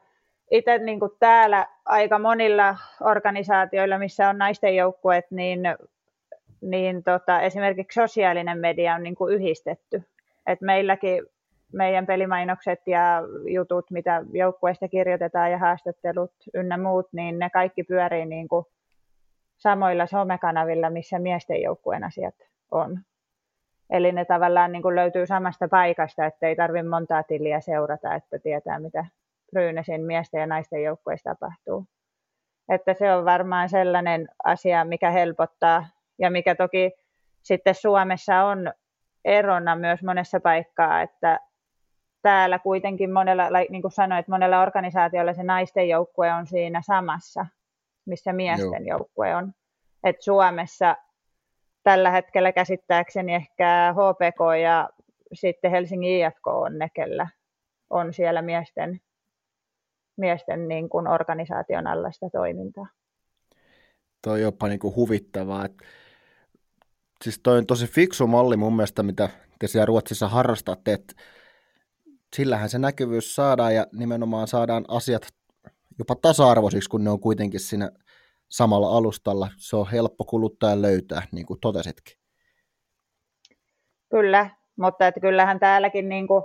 itse 0.52 0.78
niin 0.78 1.00
kuin 1.00 1.12
täällä 1.20 1.68
aika 1.86 2.20
monilla 2.20 2.78
organisaatioilla, 3.02 3.98
missä 3.98 4.30
on 4.30 4.38
naisten 4.38 4.76
joukkueet, 4.76 5.26
niin, 5.32 5.60
niin 6.62 7.04
tota, 7.04 7.42
esimerkiksi 7.42 8.02
sosiaalinen 8.02 8.60
media 8.60 8.96
on 8.96 9.04
niin 9.04 9.16
kuin 9.16 9.34
yhdistetty. 9.34 10.04
Et 10.48 10.62
meilläkin 10.62 11.24
meidän 11.74 12.06
pelimainokset 12.06 12.88
ja 12.88 13.22
jutut, 13.54 13.92
mitä 13.92 14.24
joukkueista 14.34 14.88
kirjoitetaan 14.88 15.52
ja 15.52 15.58
haastattelut 15.58 16.34
ynnä 16.54 16.78
muut, 16.78 17.08
niin 17.14 17.40
ne 17.40 17.50
kaikki 17.50 17.84
pyörii 17.84 18.26
niin 18.26 18.48
kuin 18.48 18.66
samoilla 19.58 20.06
somekanavilla, 20.06 20.90
missä 20.90 21.20
miesten 21.20 21.62
joukkueen 21.62 22.04
asiat 22.04 22.36
on. 22.72 23.00
Eli 23.90 24.12
ne 24.12 24.26
tavallaan 24.26 24.72
niin 24.72 24.82
kuin 24.82 24.96
löytyy 24.96 25.26
samasta 25.26 25.68
paikasta, 25.68 26.26
että 26.26 26.48
ei 26.48 26.56
tarvitse 26.56 26.90
montaa 26.90 27.24
tiliä 27.24 27.60
seurata, 27.60 28.16
että 28.16 28.40
tietää 28.40 28.80
mitä 28.80 29.06
Bryynesin 29.52 30.02
miesten 30.02 30.42
ja 30.42 30.48
naisten 30.48 30.84
joukkueissa 30.84 31.30
tapahtuu. 31.30 31.86
Että 32.70 32.94
se 32.94 33.14
on 33.14 33.26
varmaan 33.26 33.70
sellainen 33.70 34.28
asia, 34.44 34.86
mikä 34.86 35.12
helpottaa 35.12 35.86
ja 36.20 36.32
mikä 36.32 36.56
toki 36.56 36.92
sitten 37.42 37.76
Suomessa 37.76 38.44
on 38.44 38.74
erona 39.26 39.76
myös 39.76 40.04
monessa 40.04 40.40
paikkaa, 40.40 41.02
että 41.02 41.40
täällä 42.22 42.60
kuitenkin 42.60 43.12
monella, 43.14 43.44
niin 43.70 43.82
kuin 43.82 43.92
sanoit, 43.92 44.28
monella 44.28 44.62
organisaatiolla 44.62 45.34
se 45.34 45.44
naisten 45.44 45.90
joukkue 45.90 46.34
on 46.34 46.48
siinä 46.48 46.82
samassa, 46.86 47.46
missä 48.06 48.34
miesten 48.34 48.86
Joo. 48.88 48.98
joukkue 48.98 49.36
on. 49.36 49.54
Et 50.04 50.22
Suomessa 50.22 50.96
tällä 51.84 52.12
hetkellä 52.12 52.52
käsittääkseni 52.52 53.34
ehkä 53.34 53.94
HPK 53.94 54.62
ja 54.62 54.90
sitten 55.34 55.72
Helsingin 55.72 56.26
IFK 56.26 56.48
on 56.48 56.80
nekellä 56.80 57.28
on 57.90 58.14
siellä 58.14 58.42
miesten, 58.42 59.02
miesten 60.18 60.68
niin 60.68 60.90
kuin 60.90 61.08
organisaation 61.08 61.88
alla 61.88 62.12
sitä 62.12 62.30
toimintaa. 62.32 62.88
Toi 64.22 64.34
on 64.34 64.42
jopa 64.42 64.68
niin 64.68 64.80
kuin 64.80 64.96
huvittavaa. 64.96 65.66
Että 65.66 65.86
siis 67.24 67.40
toi 67.44 67.58
on 67.58 67.66
tosi 67.66 67.88
fiksu 67.88 68.28
malli 68.28 68.58
mun 68.58 68.76
mielestä, 68.76 69.04
mitä 69.04 69.30
te 69.60 69.68
siellä 69.68 69.86
Ruotsissa 69.86 70.28
harrastatte, 70.28 70.94
että 70.94 71.14
sillähän 72.36 72.70
se 72.70 72.80
näkyvyys 72.80 73.36
saadaan 73.36 73.76
ja 73.76 73.88
nimenomaan 73.94 74.48
saadaan 74.48 74.86
asiat 74.88 75.28
jopa 76.00 76.16
tasa-arvoisiksi, 76.16 76.90
kun 76.90 77.04
ne 77.04 77.10
on 77.10 77.20
kuitenkin 77.20 77.60
siinä 77.60 77.92
samalla 78.50 78.98
alustalla. 78.98 79.48
Se 79.58 79.76
on 79.76 79.90
helppo 79.92 80.26
kuluttajan 80.26 80.82
löytää, 80.82 81.24
niin 81.32 81.46
kuin 81.46 81.60
totesitkin. 81.60 82.18
Kyllä, 84.10 84.50
mutta 84.76 85.08
että 85.08 85.20
kyllähän 85.20 85.60
täälläkin 85.60 86.10
niin 86.10 86.28
kuin 86.28 86.44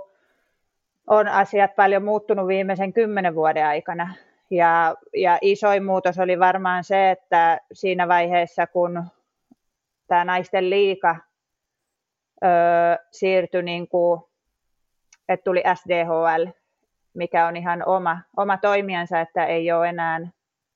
on 1.07 1.27
asiat 1.27 1.75
paljon 1.75 2.03
muuttunut 2.03 2.47
viimeisen 2.47 2.93
kymmenen 2.93 3.35
vuoden 3.35 3.65
aikana. 3.65 4.15
Ja, 4.49 4.95
ja 5.15 5.37
isoin 5.41 5.85
muutos 5.85 6.19
oli 6.19 6.39
varmaan 6.39 6.83
se, 6.83 7.11
että 7.11 7.59
siinä 7.73 8.07
vaiheessa, 8.07 8.67
kun 8.67 9.03
tämä 10.07 10.25
naisten 10.25 10.69
liika 10.69 11.15
ö, 12.43 12.47
siirtyi, 13.11 13.63
niin 13.63 13.87
kuin, 13.87 14.21
että 15.29 15.43
tuli 15.43 15.63
SDHL, 15.73 16.45
mikä 17.13 17.47
on 17.47 17.57
ihan 17.57 17.83
oma, 17.85 18.21
oma 18.37 18.57
toimijansa, 18.57 19.19
että 19.19 19.45
ei 19.45 19.71
ole 19.71 19.89
enää 19.89 20.19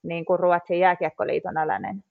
niin 0.04 0.26
kuin 0.26 0.40
Ruotsin 0.40 0.80
jääkiekkoliiton 0.80 1.58
alainen. 1.58 2.04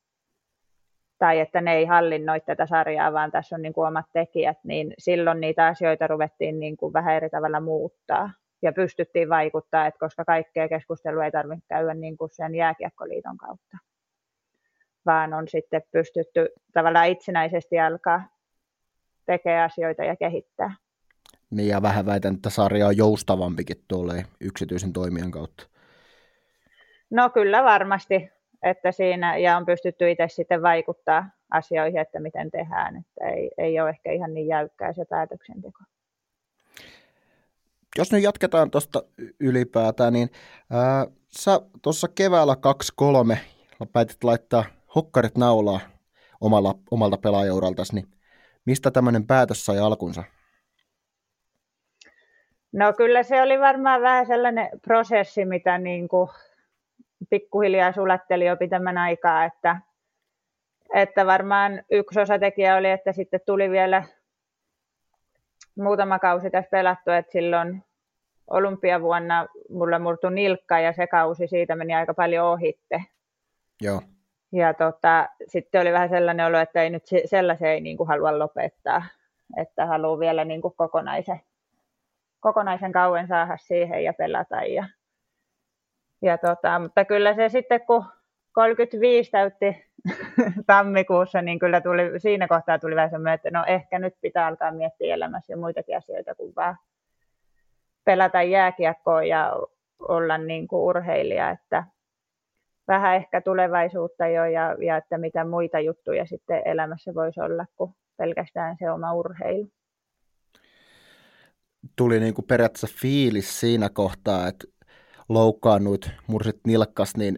Tai 1.19 1.41
että 1.41 1.61
ne 1.61 1.75
ei 1.75 1.85
hallinnoi 1.85 2.41
tätä 2.41 2.67
sarjaa, 2.67 3.13
vaan 3.13 3.31
tässä 3.31 3.57
on 3.57 3.63
niin 3.63 3.73
kuin 3.73 3.89
omat 3.89 4.07
tekijät, 4.13 4.59
niin 4.65 4.95
silloin 4.99 5.41
niitä 5.41 5.67
asioita 5.67 6.07
ruvettiin 6.07 6.61
niin 6.61 6.77
kuin 6.77 6.93
vähän 6.93 7.15
eri 7.15 7.31
tavalla 7.31 7.61
muuttaa. 7.61 8.31
Ja 8.63 8.73
pystyttiin 8.73 9.29
vaikuttaa, 9.29 9.87
että 9.87 9.99
koska 9.99 10.25
kaikkea 10.25 10.69
keskustelua 10.69 11.25
ei 11.25 11.31
tarvitse 11.31 11.67
käydä 11.69 11.95
niin 11.95 12.17
kuin 12.17 12.31
sen 12.33 12.55
jääkiekkoliiton 12.55 13.37
kautta. 13.37 13.77
Vaan 15.07 15.35
on 15.35 15.49
sitten 15.49 15.83
pystytty 15.93 16.49
tavallaan 16.73 17.09
itsenäisesti 17.09 17.81
alkaa 17.81 18.23
tekemään 19.27 19.65
asioita 19.65 20.05
ja 20.05 20.17
kehittää. 20.17 20.75
Niin 21.51 21.69
ja 21.69 21.83
vähän 21.83 22.07
väitän, 22.07 22.35
että 22.35 22.51
sarja 22.51 22.87
on 22.87 22.97
joustavampikin 22.97 23.85
tuolle 23.89 24.25
yksityisen 24.41 24.93
toimijan 24.93 25.31
kautta. 25.31 25.67
No 27.11 27.31
kyllä 27.31 27.65
varmasti, 27.65 28.31
että 28.63 28.93
siinä 28.93 29.37
ja 29.37 29.57
on 29.57 29.67
pystytty 29.67 30.11
itse 30.11 30.29
sitten 30.29 30.63
vaikuttaa 30.63 31.31
asioihin, 31.51 32.01
että 32.01 32.21
miten 32.21 32.51
tehdään, 32.51 32.97
että 32.97 33.25
ei, 33.29 33.51
ei 33.59 33.81
ole 33.81 33.91
ehkä 33.91 34.13
ihan 34.13 34.35
niin 34.35 34.47
jäykkää 34.47 34.93
se 34.93 35.05
päätöksenteko. 35.05 35.79
Jos 37.99 38.13
nyt 38.13 38.23
jatketaan 38.23 38.71
tuosta 38.71 39.03
ylipäätään, 39.41 40.13
niin 40.13 40.29
ää, 40.71 41.07
sä 41.29 41.61
tuossa 41.83 42.09
keväällä 42.09 42.57
2-3 43.35 43.37
päätit 43.93 44.25
laittaa 44.25 44.65
hokkarit 44.95 45.39
naulaa 45.39 45.81
omalla, 46.41 46.75
omalta 46.91 47.17
pelaajauraltasi, 47.17 47.95
niin 47.95 48.09
mistä 48.65 48.91
tämmöinen 48.91 49.27
päätös 49.27 49.65
sai 49.65 49.79
alkunsa? 49.79 50.25
No 52.73 52.93
kyllä 52.93 53.23
se 53.23 53.43
oli 53.43 53.61
varmaan 53.61 54.03
vähän 54.03 54.27
sellainen 54.27 54.69
prosessi, 54.83 55.45
mitä 55.45 55.79
niin 55.79 56.09
kuin 56.09 56.31
pikkuhiljaa 57.31 57.93
sulatteli 57.93 58.47
jo 58.47 58.57
pitemmän 58.57 58.99
aikaa, 58.99 59.45
että, 59.45 59.77
että 60.95 61.27
varmaan 61.27 61.83
yksi 61.91 62.21
osatekijä 62.21 62.77
oli, 62.77 62.91
että 62.91 63.13
sitten 63.13 63.41
tuli 63.47 63.71
vielä 63.71 64.03
muutama 65.79 66.19
kausi 66.19 66.51
tässä 66.51 66.71
pelattu, 66.71 67.11
että 67.11 67.33
silloin 67.33 67.85
olympiavuonna 68.51 69.47
mulla 69.71 69.99
murtu 69.99 70.29
nilkka 70.29 70.81
ja 70.81 70.93
se 70.93 71.07
kausi 71.07 71.47
siitä 71.47 71.77
meni 71.77 71.95
aika 71.95 72.15
paljon 72.15 72.47
ohitte. 72.47 73.05
Joo. 73.81 74.03
Ja 74.53 74.75
tota, 74.75 75.29
sitten 75.47 75.81
oli 75.81 75.93
vähän 75.93 76.09
sellainen 76.09 76.47
olo, 76.47 76.59
että 76.59 76.83
ei 76.83 76.91
nyt 76.91 77.03
sellaisen 77.25 77.69
ei 77.69 77.81
niin 77.81 77.97
kuin 77.97 78.09
halua 78.09 78.39
lopettaa, 78.39 79.03
että 79.57 79.87
haluaa 79.87 80.19
vielä 80.19 80.45
niin 80.45 80.63
kuin 80.63 80.75
kokonaisen, 80.77 81.41
kokonaisen 82.41 82.93
kauen 82.93 83.29
saada 83.29 83.57
siihen 83.57 84.05
ja 84.05 84.13
pelata. 84.13 84.63
Ja 84.63 84.87
ja 86.23 86.39
tota, 86.39 86.79
mutta 86.79 87.05
kyllä 87.05 87.35
se 87.35 87.49
sitten, 87.49 87.81
kun 87.87 88.05
35 88.53 89.31
täytti 89.31 89.85
tammikuussa, 90.67 91.43
niin 91.43 91.59
kyllä 91.59 91.81
tuli, 91.81 92.21
siinä 92.21 92.49
kohtaa 92.49 92.79
tuli 92.79 92.97
vähän 92.97 93.11
semmoinen, 93.11 93.35
että 93.35 93.51
no 93.51 93.65
ehkä 93.67 93.99
nyt 93.99 94.15
pitää 94.21 94.47
alkaa 94.47 94.73
miettiä 94.73 95.15
elämässä 95.15 95.53
ja 95.53 95.57
muitakin 95.57 95.97
asioita 95.97 96.35
kuin 96.35 96.53
vaan 96.57 96.77
pelata 98.05 98.43
jääkiekkoa 98.43 99.23
ja 99.23 99.57
olla 100.09 100.39
niin 100.39 100.69
kuin 100.69 100.81
urheilija, 100.81 101.51
että 101.51 101.85
vähän 102.89 103.17
ehkä 103.17 103.41
tulevaisuutta 103.41 104.27
jo 104.27 104.45
ja, 104.45 104.77
ja 104.81 104.97
että 104.97 105.19
mitä 105.19 105.45
muita 105.45 105.81
juttuja 105.81 106.27
sitten 106.27 106.63
elämässä 106.65 107.15
voisi 107.15 107.41
olla 107.41 107.67
kuin 107.77 107.95
pelkästään 108.17 108.77
se 108.79 108.91
oma 108.91 109.13
urheilu. 109.13 109.69
Tuli 111.97 112.21
niin 112.21 112.35
kuin 112.35 112.47
periaatteessa 112.47 112.99
fiilis 113.01 113.61
siinä 113.61 113.89
kohtaa, 113.89 114.49
että 114.49 114.67
loukkaannut, 115.29 116.11
mursit 116.27 116.61
nilkkas, 116.67 117.17
niin 117.17 117.37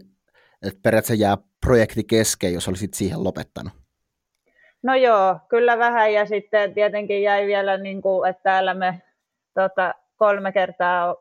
että 0.67 0.81
periaatteessa 0.83 1.23
jää 1.23 1.37
projekti 1.61 2.05
kesken, 2.05 2.55
jos 2.55 2.69
olisit 2.69 2.95
siihen 2.95 3.25
lopettanut. 3.25 3.73
No 4.83 4.95
joo, 4.95 5.39
kyllä 5.49 5.79
vähän 5.79 6.13
ja 6.13 6.27
sitten 6.27 6.75
tietenkin 6.75 7.23
jäi 7.23 7.47
vielä, 7.47 7.77
niin 7.77 8.03
kuin, 8.03 8.31
että 8.31 8.43
täällä 8.43 8.75
me 8.75 9.03
tota, 9.55 9.95
kolme 10.17 10.53
kertaa 10.53 11.17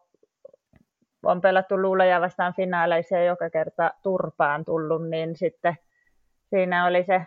on 1.23 1.41
pelattu 1.41 1.81
luuleja 1.81 2.21
vastaan 2.21 2.53
finaaleissa 2.53 3.15
ja 3.15 3.23
joka 3.23 3.49
kerta 3.49 3.93
turpaan 4.03 4.65
tullut, 4.65 5.09
niin 5.09 5.35
sitten 5.35 5.75
siinä 6.49 6.85
oli 6.85 7.03
se, 7.03 7.21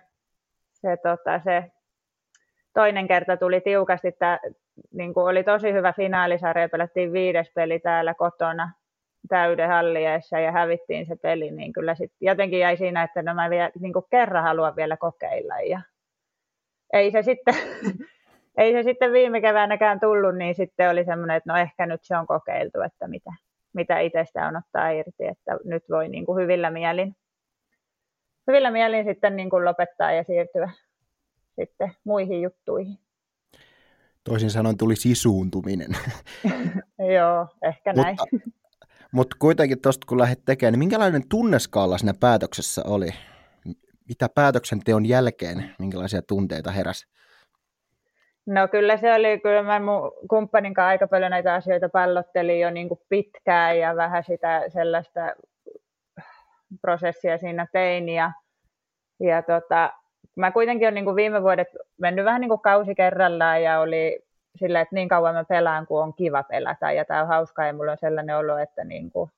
se, 0.73 0.97
tota, 0.97 1.41
se 1.45 1.73
toinen 2.75 3.09
kerta 3.09 3.37
tuli 3.37 3.61
tiukasti, 3.61 4.09
että 4.09 4.41
niin 4.95 5.15
kuin 5.15 5.27
oli 5.27 5.45
tosi 5.45 5.73
hyvä 5.73 5.93
finaalisarja, 5.93 6.69
pelattiin 6.69 7.13
viides 7.13 7.51
peli 7.55 7.79
täällä 7.79 8.15
kotona 8.15 8.71
täyden 9.29 9.69
halliessa 9.69 10.41
ja 10.41 10.53
hävittiin 10.53 11.07
se 11.07 11.17
peli, 11.17 11.51
niin 11.51 11.73
kyllä 11.73 11.95
sitten 11.95 12.17
jotenkin 12.21 12.59
jäi 12.59 12.77
siinä, 12.77 13.03
että 13.03 13.23
no 13.23 13.35
mä 13.35 13.51
vielä, 13.51 13.71
niin 13.81 13.93
kuin 13.93 14.05
kerran 14.11 14.43
haluan 14.45 14.77
vielä 14.77 14.97
kokeilla. 14.97 15.61
Ja 15.61 15.81
ei 16.93 17.11
se 17.11 17.23
sitten, 17.23 17.55
ei 18.59 18.73
se 18.73 18.83
sitten 18.83 19.13
viime 19.13 19.41
keväänäkään 19.41 20.01
tullut, 20.01 20.37
niin 20.37 20.55
sitten 20.55 20.91
oli 20.91 21.05
semmoinen, 21.05 21.37
että 21.37 21.53
no 21.53 21.59
ehkä 21.59 21.87
nyt 21.87 22.05
se 22.05 22.17
on 22.17 22.27
kokeiltu, 22.27 22.81
että 22.81 23.09
mitä, 23.09 23.31
mitä 23.75 23.99
itsestä 23.99 24.47
on 24.47 24.57
ottaa 24.57 24.91
irti, 24.91 25.27
että 25.27 25.57
nyt 25.65 25.85
voi 25.91 26.09
niin 26.09 26.27
kuin 26.27 26.43
hyvillä 26.43 26.71
mielin, 26.71 27.17
hyvillä 28.47 28.71
mielin 28.71 29.05
sitten 29.05 29.37
niin 29.37 29.51
kuin 29.51 29.65
lopettaa 29.65 30.13
ja 30.13 30.25
siirtyä 30.25 30.71
sitten 31.61 31.93
muihin 32.05 32.43
juttuihin. 32.43 32.99
Toisin 34.25 34.51
sanoen 34.51 34.77
tuli 34.77 34.97
sisuuntuminen. 34.97 35.91
Joo, 37.17 37.49
ehkä 37.63 37.93
näin. 37.93 38.17
Mutta, 38.33 38.51
Mutta 39.13 39.37
kuitenkin 39.39 39.81
tuosta 39.81 40.07
kun 40.09 40.19
lähdit 40.19 40.45
tekemään, 40.45 40.73
niin 40.73 40.79
minkälainen 40.79 41.29
tunneskaala 41.29 41.99
siinä 41.99 42.15
päätöksessä 42.21 42.83
oli? 42.87 43.09
Mitä 44.09 44.29
päätöksenteon 44.35 45.07
jälkeen, 45.07 45.71
minkälaisia 45.79 46.23
tunteita 46.23 46.71
heräsi? 46.71 47.07
No 48.47 48.69
kyllä 48.69 48.97
se 48.97 49.15
oli, 49.15 49.41
kyllä 49.41 49.63
mä 49.63 49.81
mun 49.81 50.13
kumppanin 50.31 50.75
kanssa 50.75 50.89
aika 50.89 51.07
paljon 51.07 51.31
näitä 51.31 51.55
asioita 51.55 51.89
pallottelin 51.89 52.61
jo 52.61 52.71
niin 52.71 52.89
kuin 52.89 53.01
pitkään 53.09 53.79
ja 53.79 53.97
vähän 53.97 54.25
sitä 54.25 54.63
sellaista 54.69 55.21
prosessia 56.81 57.39
siinä 57.39 57.67
tein 57.73 58.09
ja, 58.09 58.33
ja 59.21 59.43
tota, 59.43 59.93
mä 60.37 60.51
kuitenkin 60.51 60.87
olen 60.87 60.95
niin 60.95 61.05
kuin 61.05 61.17
viime 61.17 61.43
vuodet 61.43 61.69
mennyt 62.01 62.25
vähän 62.25 62.41
niin 62.41 62.49
kuin 62.49 62.61
kausi 62.61 62.95
kerrallaan 62.95 63.63
ja 63.63 63.81
oli 63.81 64.25
sillä, 64.57 64.81
että 64.81 64.95
niin 64.95 65.09
kauan 65.09 65.35
mä 65.35 65.45
pelaan, 65.45 65.87
kun 65.87 66.03
on 66.03 66.15
kiva 66.15 66.43
pelata 66.43 66.93
ja 66.93 67.05
tämä 67.05 67.23
on 67.23 67.29
hauskaa 67.29 67.67
ja 67.67 67.73
mulla 67.73 67.93
on 67.93 67.99
sellainen 67.99 68.37
olo, 68.37 68.59
että 68.59 68.85
niin 68.85 69.11
kuin 69.11 69.31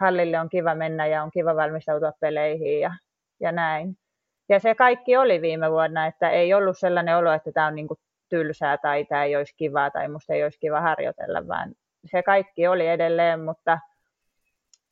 hallille 0.00 0.40
on 0.40 0.48
kiva 0.48 0.74
mennä 0.74 1.06
ja 1.06 1.22
on 1.22 1.30
kiva 1.30 1.56
valmistautua 1.56 2.12
peleihin 2.20 2.80
ja, 2.80 2.94
ja 3.40 3.52
näin. 3.52 3.96
Ja 4.48 4.60
se 4.60 4.74
kaikki 4.74 5.16
oli 5.16 5.40
viime 5.40 5.70
vuonna, 5.70 6.06
että 6.06 6.30
ei 6.30 6.54
ollut 6.54 6.78
sellainen 6.78 7.16
olo, 7.16 7.32
että 7.32 7.52
tämä 7.52 7.66
on 7.66 7.74
niin 7.74 7.88
kuin 7.88 7.98
tylsää 8.28 8.78
tai 8.78 9.04
tämä 9.04 9.24
ei 9.24 9.36
olisi 9.36 9.54
kivaa 9.56 9.90
tai 9.90 10.08
musta 10.08 10.34
ei 10.34 10.44
olisi 10.44 10.58
kiva 10.58 10.80
harjoitella, 10.80 11.48
vaan 11.48 11.74
se 12.04 12.22
kaikki 12.22 12.66
oli 12.66 12.88
edelleen, 12.88 13.40
mutta 13.40 13.78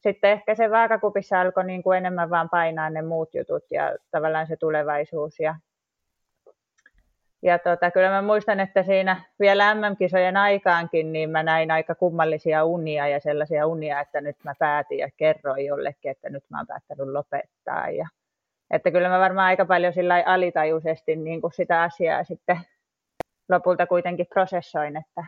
sitten 0.01 0.31
ehkä 0.31 0.55
se 0.55 0.71
vaakakupissa 0.71 1.41
alkoi 1.41 1.65
niin 1.65 1.83
kuin 1.83 1.99
enemmän 1.99 2.31
vaan 2.31 2.51
painaa 2.51 2.91
ne 2.91 3.03
muut 3.03 3.35
jutut 3.35 3.65
ja 3.71 3.97
tavallaan 4.11 4.47
se 4.47 4.57
tulevaisuus. 4.57 5.41
Ja, 5.41 5.55
ja 7.43 7.59
tota, 7.59 7.91
kyllä 7.91 8.11
mä 8.11 8.23
muistan, 8.23 8.61
että 8.61 8.83
siinä 8.83 9.25
vielä 9.41 9.75
MM-kisojen 9.75 10.37
aikaankin, 10.37 11.13
niin 11.13 11.31
mä 11.31 11.43
näin 11.43 11.71
aika 11.71 11.95
kummallisia 11.95 12.65
unia 12.65 13.09
ja 13.09 13.21
sellaisia 13.21 13.67
unia, 13.67 14.01
että 14.01 14.21
nyt 14.21 14.37
mä 14.45 14.55
päätin 14.59 14.99
ja 14.99 15.09
kerroin 15.17 15.67
jollekin, 15.67 16.11
että 16.11 16.31
nyt 16.31 16.45
mä 16.49 16.59
oon 16.59 16.67
päättänyt 16.67 17.09
lopettaa. 17.09 17.91
Ja, 17.91 18.09
että 18.71 18.91
kyllä 18.91 19.09
mä 19.09 19.19
varmaan 19.19 19.47
aika 19.47 19.65
paljon 19.65 19.93
sillä 19.93 20.23
alitajuisesti 20.27 21.17
niin 21.17 21.41
kuin 21.41 21.53
sitä 21.53 21.83
asiaa 21.83 22.25
sitten 22.25 22.61
lopulta 23.49 23.87
kuitenkin 23.87 24.27
prosessoin, 24.27 24.97
että, 24.97 25.25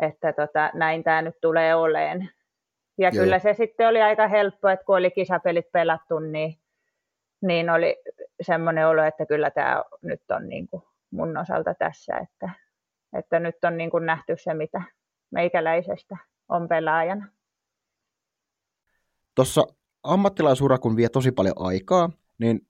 että 0.00 0.32
tota, 0.32 0.70
näin 0.74 1.04
tämä 1.04 1.22
nyt 1.22 1.40
tulee 1.40 1.74
oleen. 1.74 2.30
Ja 2.98 3.10
Joo. 3.12 3.24
kyllä 3.24 3.38
se 3.38 3.54
sitten 3.54 3.88
oli 3.88 4.02
aika 4.02 4.28
helppo, 4.28 4.68
että 4.68 4.84
kun 4.84 4.96
oli 4.96 5.10
kisapelit 5.10 5.72
pelattu, 5.72 6.18
niin, 6.18 6.58
niin 7.42 7.70
oli 7.70 7.96
semmoinen 8.42 8.88
olo, 8.88 9.02
että 9.02 9.26
kyllä 9.26 9.50
tämä 9.50 9.84
nyt 10.02 10.22
on 10.30 10.48
niin 10.48 10.68
kuin 10.68 10.82
mun 11.10 11.36
osalta 11.36 11.74
tässä, 11.74 12.16
että, 12.16 12.50
että 13.18 13.40
nyt 13.40 13.64
on 13.64 13.76
niin 13.76 13.90
kuin 13.90 14.06
nähty 14.06 14.36
se, 14.36 14.54
mitä 14.54 14.82
meikäläisestä 15.30 16.16
on 16.48 16.68
pelaajana. 16.68 17.28
Tuossa 19.34 19.66
ammattilaisura, 20.02 20.78
kun 20.78 20.96
vie 20.96 21.08
tosi 21.08 21.32
paljon 21.32 21.54
aikaa, 21.58 22.10
niin 22.38 22.60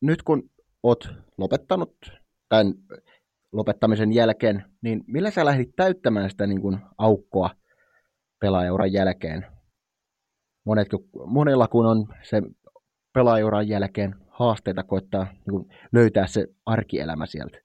nyt 0.00 0.22
kun 0.22 0.50
oot 0.82 1.08
lopettanut 1.38 2.12
tämän 2.48 2.74
lopettamisen 3.52 4.12
jälkeen, 4.12 4.64
niin 4.82 5.04
millä 5.06 5.30
sä 5.30 5.44
lähdit 5.44 5.76
täyttämään 5.76 6.30
sitä 6.30 6.46
niin 6.46 6.60
kuin 6.60 6.78
aukkoa 6.98 7.50
pelaajauran 8.40 8.92
jälkeen? 8.92 9.53
Monet, 10.64 10.88
monella 11.26 11.68
kun 11.68 11.86
on 11.86 12.06
se 12.22 12.42
pelaajauran 13.12 13.68
jälkeen 13.68 14.14
haasteita 14.28 14.82
koittaa 14.82 15.26
niin 15.46 15.66
löytää 15.92 16.26
se 16.26 16.46
arkielämä 16.66 17.26
sieltä. 17.26 17.58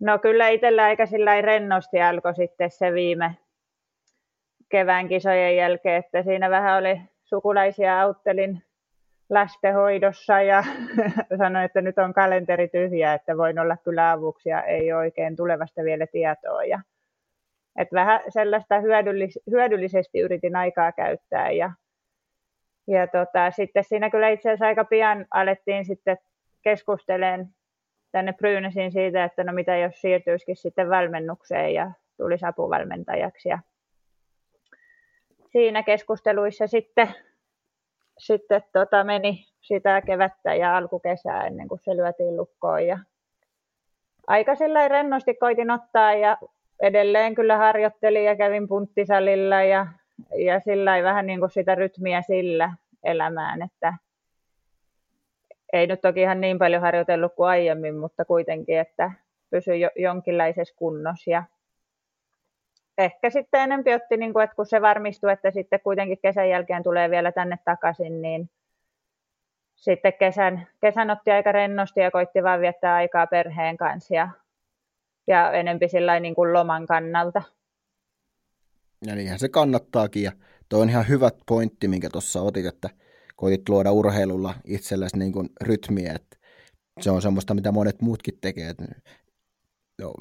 No 0.00 0.18
kyllä 0.18 0.48
itsellä 0.48 0.84
aika 0.84 1.06
sillä 1.06 1.40
rennosti 1.40 2.02
alkoi 2.02 2.34
sitten 2.34 2.70
se 2.70 2.92
viime 2.92 3.36
kevään 4.68 5.08
kisojen 5.08 5.56
jälkeen, 5.56 5.96
että 5.96 6.22
siinä 6.22 6.50
vähän 6.50 6.78
oli 6.78 7.00
sukulaisia 7.24 8.00
auttelin 8.00 8.62
lästehoidossa 9.28 10.42
ja 10.42 10.64
sanoin, 11.38 11.64
että 11.64 11.80
nyt 11.80 11.98
on 11.98 12.14
kalenteri 12.14 12.68
tyhjä, 12.68 13.14
että 13.14 13.36
voin 13.36 13.58
olla 13.58 13.76
kyllä 13.76 14.10
avuksi 14.10 14.48
ja 14.48 14.62
ei 14.62 14.92
oikein 14.92 15.36
tulevasta 15.36 15.84
vielä 15.84 16.06
tietoa. 16.06 16.64
Ja, 16.64 16.80
että 17.76 17.94
vähän 17.94 18.20
sellaista 18.28 18.78
hyödyllis- 18.80 19.42
hyödyllisesti 19.50 20.20
yritin 20.20 20.56
aikaa 20.56 20.92
käyttää 20.92 21.50
ja, 21.50 21.70
ja 22.86 23.06
tota, 23.06 23.50
sitten 23.50 23.84
siinä 23.84 24.10
kyllä 24.10 24.28
itse 24.28 24.48
asiassa 24.48 24.66
aika 24.66 24.84
pian 24.84 25.26
alettiin 25.30 25.84
sitten 25.84 26.18
keskusteleen 26.62 27.48
tänne 28.12 28.32
Brynesiin 28.32 28.92
siitä, 28.92 29.24
että 29.24 29.44
no 29.44 29.52
mitä 29.52 29.76
jos 29.76 30.00
siirtyisikin 30.00 30.56
sitten 30.56 30.90
valmennukseen 30.90 31.74
ja 31.74 31.92
tulisi 32.16 32.46
apuvalmentajaksi. 32.46 33.48
Ja 33.48 33.58
siinä 35.52 35.82
keskusteluissa 35.82 36.66
sitten 36.66 37.14
sitten 38.18 38.62
tota, 38.72 39.04
meni 39.04 39.44
sitä 39.60 40.00
kevättä 40.00 40.54
ja 40.54 40.76
alkukesää 40.76 41.46
ennen 41.46 41.68
kuin 41.68 41.80
se 41.82 41.96
lyötiin 41.96 42.36
lukkoon. 42.36 42.86
Ja 42.86 42.98
aika 44.26 44.52
rennosti 44.88 45.34
koitin 45.34 45.70
ottaa 45.70 46.14
ja 46.14 46.38
edelleen 46.84 47.34
kyllä 47.34 47.56
harjoittelin 47.56 48.24
ja 48.24 48.36
kävin 48.36 48.68
punttisalilla 48.68 49.62
ja, 49.62 49.86
ja 50.36 50.60
sillä 50.60 51.02
vähän 51.02 51.26
niin 51.26 51.40
kuin 51.40 51.50
sitä 51.50 51.74
rytmiä 51.74 52.22
sillä 52.22 52.72
elämään, 53.04 53.62
että 53.62 53.94
ei 55.72 55.86
nyt 55.86 56.00
toki 56.00 56.20
ihan 56.20 56.40
niin 56.40 56.58
paljon 56.58 56.82
harjoitellut 56.82 57.34
kuin 57.34 57.48
aiemmin, 57.48 57.96
mutta 57.96 58.24
kuitenkin, 58.24 58.78
että 58.78 59.12
pysyi 59.50 59.80
jo, 59.80 59.90
jonkinlaisessa 59.96 60.74
kunnossa 60.76 61.30
ja 61.30 61.42
ehkä 62.98 63.30
sitten 63.30 63.60
enempi 63.60 63.94
otti, 63.94 64.16
niin 64.16 64.32
kuin, 64.32 64.44
että 64.44 64.56
kun 64.56 64.66
se 64.66 64.82
varmistui, 64.82 65.32
että 65.32 65.50
sitten 65.50 65.80
kuitenkin 65.80 66.18
kesän 66.22 66.48
jälkeen 66.48 66.82
tulee 66.82 67.10
vielä 67.10 67.32
tänne 67.32 67.58
takaisin, 67.64 68.22
niin 68.22 68.50
sitten 69.74 70.12
kesän, 70.12 70.66
kesän 70.80 71.10
otti 71.10 71.30
aika 71.30 71.52
rennosti 71.52 72.00
ja 72.00 72.10
koitti 72.10 72.42
vaan 72.42 72.60
viettää 72.60 72.94
aikaa 72.94 73.26
perheen 73.26 73.76
kanssa 73.76 74.14
ja, 74.14 74.28
ja 75.26 75.52
enempi 75.52 75.88
sillä 75.88 76.20
niin 76.20 76.34
kuin 76.34 76.52
loman 76.52 76.86
kannalta. 76.86 77.42
Ja 79.06 79.14
niinhän 79.14 79.38
se 79.38 79.48
kannattaakin 79.48 80.22
ja 80.22 80.32
toi 80.68 80.80
on 80.80 80.90
ihan 80.90 81.08
hyvä 81.08 81.30
pointti, 81.46 81.88
minkä 81.88 82.10
tuossa 82.10 82.42
otit, 82.42 82.66
että 82.66 82.90
koitit 83.36 83.68
luoda 83.68 83.92
urheilulla 83.92 84.54
itsellesi 84.64 85.18
niin 85.18 85.32
kuin 85.32 85.48
rytmiä, 85.60 86.12
että 86.12 86.36
se 87.00 87.10
on 87.10 87.22
semmoista, 87.22 87.54
mitä 87.54 87.72
monet 87.72 88.02
muutkin 88.02 88.38
tekee, 88.40 88.68
että 88.68 88.84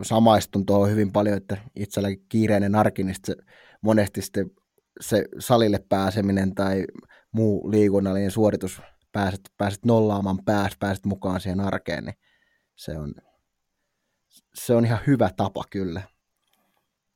samaistun 0.02 0.66
tuohon 0.66 0.90
hyvin 0.90 1.12
paljon, 1.12 1.38
että 1.38 1.58
itselläkin 1.76 2.26
kiireinen 2.30 2.76
arki, 2.76 3.04
niin 3.04 3.16
se, 3.26 3.36
monesti 3.82 4.22
sitten 4.22 4.52
se 5.02 5.26
salille 5.40 5.80
pääseminen 5.90 6.56
tai 6.56 6.86
muu 7.32 7.72
liikunnallinen 7.72 8.32
suoritus, 8.32 8.82
pääset, 9.12 9.42
pääset 9.58 9.86
nollaamaan 9.86 10.40
päästä, 10.46 10.78
pääset 10.80 11.06
mukaan 11.06 11.42
siihen 11.42 11.60
arkeen, 11.60 12.04
niin 12.04 12.16
se 12.76 12.98
on, 12.98 13.14
se 14.54 14.76
on 14.76 14.86
ihan 14.86 15.00
hyvä 15.08 15.30
tapa 15.38 15.64
kyllä. 15.70 16.02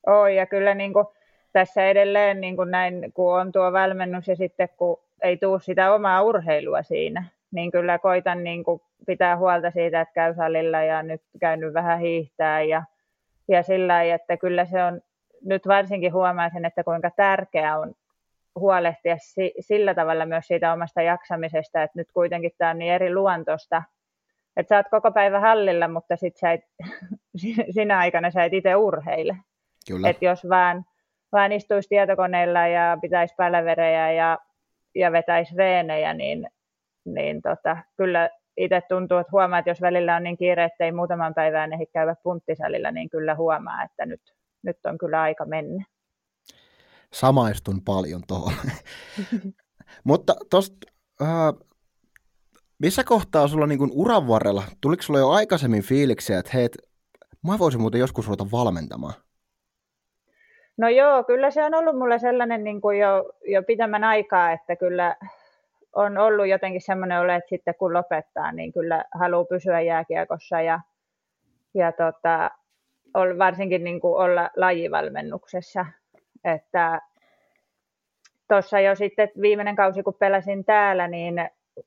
Oi, 0.07 0.35
ja 0.35 0.45
kyllä 0.45 0.75
niin 0.75 0.93
kuin 0.93 1.05
tässä 1.53 1.85
edelleen 1.85 2.41
niin 2.41 2.55
kuin 2.55 2.71
näin, 2.71 3.13
kun 3.13 3.39
on 3.39 3.51
tuo 3.51 3.73
valmennus 3.73 4.27
ja 4.27 4.35
sitten 4.35 4.69
kun 4.77 4.97
ei 5.21 5.37
tule 5.37 5.59
sitä 5.59 5.93
omaa 5.93 6.21
urheilua 6.21 6.83
siinä, 6.83 7.23
niin 7.51 7.71
kyllä 7.71 7.99
koitan 7.99 8.43
niin 8.43 8.63
kuin 8.63 8.81
pitää 9.05 9.37
huolta 9.37 9.71
siitä, 9.71 10.01
että 10.01 10.13
käy 10.13 10.35
salilla 10.35 10.81
ja 10.83 11.03
nyt 11.03 11.21
käynyt 11.39 11.73
vähän 11.73 11.99
hiihtää 11.99 12.61
ja, 12.61 12.83
ja 13.47 13.63
sillä 13.63 13.93
lailla, 13.93 14.15
että 14.15 14.37
kyllä 14.37 14.65
se 14.65 14.83
on, 14.83 15.01
nyt 15.45 15.67
varsinkin 15.67 16.13
huomaisin, 16.13 16.65
että 16.65 16.83
kuinka 16.83 17.11
tärkeää 17.15 17.79
on 17.79 17.93
huolehtia 18.59 19.17
si, 19.19 19.53
sillä 19.59 19.93
tavalla 19.93 20.25
myös 20.25 20.47
siitä 20.47 20.73
omasta 20.73 21.01
jaksamisesta, 21.01 21.83
että 21.83 21.99
nyt 21.99 22.11
kuitenkin 22.13 22.51
tämä 22.57 22.71
on 22.71 22.79
niin 22.79 22.93
eri 22.93 23.13
luontosta, 23.13 23.83
että 24.57 24.69
sä 24.69 24.77
oot 24.77 24.89
koko 24.91 25.11
päivä 25.11 25.39
hallilla, 25.39 25.87
mutta 25.87 26.15
sit 26.15 26.37
sä 26.37 26.51
et, 26.51 26.61
sinä 27.75 27.97
aikana 27.97 28.31
sä 28.31 28.43
et 28.43 28.53
itse 28.53 28.75
urheile. 28.75 29.37
Kyllä. 29.87 30.09
Että 30.09 30.25
jos 30.25 30.49
vaan, 30.49 30.85
vaan 31.31 31.51
istuisi 31.51 31.89
tietokoneella 31.89 32.67
ja 32.67 32.97
pitäisi 33.01 33.35
pälverejä 33.37 34.11
ja, 34.11 34.37
ja 34.95 35.11
vetäisi 35.11 35.55
reenejä, 35.57 36.13
niin 36.13 36.47
niin 37.13 37.41
tota, 37.41 37.77
kyllä 37.97 38.29
itse 38.57 38.81
tuntuu, 38.89 39.17
että 39.17 39.31
huomaa, 39.31 39.59
että 39.59 39.71
jos 39.71 39.81
välillä 39.81 40.15
on 40.15 40.23
niin 40.23 40.37
kiire, 40.37 40.63
että 40.63 40.85
ei 40.85 40.91
muutaman 40.91 41.33
päivään 41.33 41.73
ehdi 41.73 41.85
käydä 41.85 42.15
punttisalilla, 42.23 42.91
niin 42.91 43.09
kyllä 43.09 43.35
huomaa, 43.35 43.83
että 43.83 44.05
nyt, 44.05 44.21
nyt 44.63 44.77
on 44.85 44.97
kyllä 44.97 45.21
aika 45.21 45.45
mennä. 45.45 45.85
Samaistun 47.13 47.81
paljon 47.85 48.21
tuohon. 48.27 48.53
Mutta 50.03 50.35
tuosta, 50.49 50.75
äh, 51.21 51.27
missä 52.79 53.03
kohtaa 53.03 53.47
sulla 53.47 53.67
niin 53.67 53.91
uran 53.91 54.27
varrella, 54.27 54.63
tuliko 54.81 55.03
sulla 55.03 55.19
jo 55.19 55.29
aikaisemmin 55.29 55.83
fiiliksiä, 55.83 56.39
että 56.39 56.51
hei, 56.53 56.67
mä 57.47 57.59
voisin 57.59 57.81
muuten 57.81 57.99
joskus 57.99 58.27
ruveta 58.27 58.51
valmentamaan? 58.51 59.13
No 60.77 60.89
joo, 60.89 61.23
kyllä 61.23 61.51
se 61.51 61.63
on 61.63 61.73
ollut 61.73 61.97
mulle 61.97 62.19
sellainen 62.19 62.63
niin 62.63 62.81
kuin 62.81 62.99
jo, 62.99 63.33
jo 63.45 63.63
pitemmän 63.63 64.03
aikaa, 64.03 64.51
että 64.51 64.75
kyllä 64.75 65.15
on 65.95 66.17
ollut 66.17 66.47
jotenkin 66.47 66.81
semmoinen 66.81 67.19
ole, 67.19 67.35
että 67.35 67.49
sitten 67.49 67.75
kun 67.75 67.93
lopettaa, 67.93 68.51
niin 68.51 68.73
kyllä 68.73 69.05
haluaa 69.13 69.45
pysyä 69.45 69.81
jääkiekossa 69.81 70.61
ja, 70.61 70.79
ja 71.73 71.91
tota, 71.91 72.51
varsinkin 73.37 73.83
niin 73.83 73.99
kuin 74.01 74.15
olla 74.23 74.49
lajivalmennuksessa. 74.55 75.85
Että 76.43 77.01
tuossa 78.49 78.79
jo 78.79 78.95
sitten 78.95 79.29
viimeinen 79.41 79.75
kausi, 79.75 80.03
kun 80.03 80.13
pelasin 80.19 80.65
täällä, 80.65 81.07
niin 81.07 81.35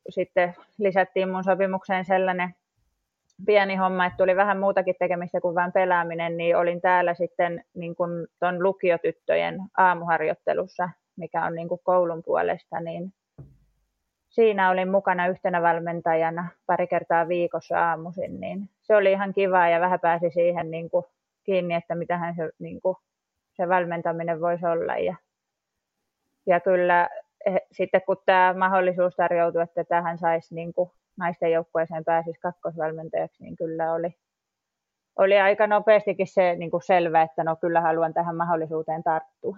sitten 0.08 0.54
lisättiin 0.78 1.28
mun 1.28 1.44
sopimukseen 1.44 2.04
sellainen 2.04 2.54
pieni 3.46 3.76
homma, 3.76 4.06
että 4.06 4.16
tuli 4.16 4.36
vähän 4.36 4.58
muutakin 4.58 4.94
tekemistä 4.98 5.40
kuin 5.40 5.54
vain 5.54 5.72
pelaaminen, 5.72 6.36
niin 6.36 6.56
olin 6.56 6.80
täällä 6.80 7.14
sitten 7.14 7.64
niin 7.74 7.94
kuin 7.94 8.26
ton 8.38 8.62
lukiotyttöjen 8.62 9.60
aamuharjoittelussa, 9.76 10.88
mikä 11.16 11.44
on 11.44 11.54
niin 11.54 11.68
kuin 11.68 11.80
koulun 11.84 12.22
puolesta, 12.22 12.80
niin 12.80 13.12
siinä 14.28 14.70
olin 14.70 14.90
mukana 14.90 15.26
yhtenä 15.26 15.62
valmentajana 15.62 16.48
pari 16.66 16.86
kertaa 16.86 17.28
viikossa 17.28 17.88
aamuisin, 17.88 18.40
niin 18.40 18.70
se 18.82 18.96
oli 18.96 19.12
ihan 19.12 19.32
kiva 19.32 19.68
ja 19.68 19.80
vähän 19.80 20.00
pääsi 20.00 20.30
siihen 20.30 20.70
niin 20.70 20.90
kuin 20.90 21.04
kiinni, 21.44 21.74
että 21.74 21.94
mitähän 21.94 22.34
se, 22.34 22.50
niin 22.58 22.80
kuin, 22.80 22.96
se 23.52 23.68
valmentaminen 23.68 24.40
voisi 24.40 24.66
olla. 24.66 24.96
Ja, 24.96 25.16
ja 26.46 26.60
kyllä 26.60 27.08
sitten 27.72 28.00
kun 28.06 28.16
tämä 28.26 28.54
mahdollisuus 28.58 29.16
tarjoutui, 29.16 29.62
että 29.62 29.84
tähän 29.84 30.18
saisi 30.18 30.54
niin 30.54 30.72
kuin 30.72 30.90
naisten 31.16 31.52
joukkueeseen 31.52 32.04
pääsisi 32.04 32.40
kakkosvalmentajaksi, 32.40 33.42
niin 33.42 33.56
kyllä 33.56 33.92
oli, 33.92 34.14
oli 35.16 35.38
aika 35.38 35.66
nopeastikin 35.66 36.26
se 36.26 36.54
niin 36.54 36.70
kuin 36.70 36.82
selvä, 36.82 37.22
että 37.22 37.44
no 37.44 37.56
kyllä 37.56 37.80
haluan 37.80 38.14
tähän 38.14 38.36
mahdollisuuteen 38.36 39.02
tarttua. 39.02 39.56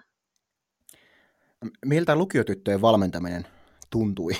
Miltä 1.84 2.16
lukiotyttöjen 2.16 2.82
valmentaminen 2.82 3.46
tuntui? 3.90 4.32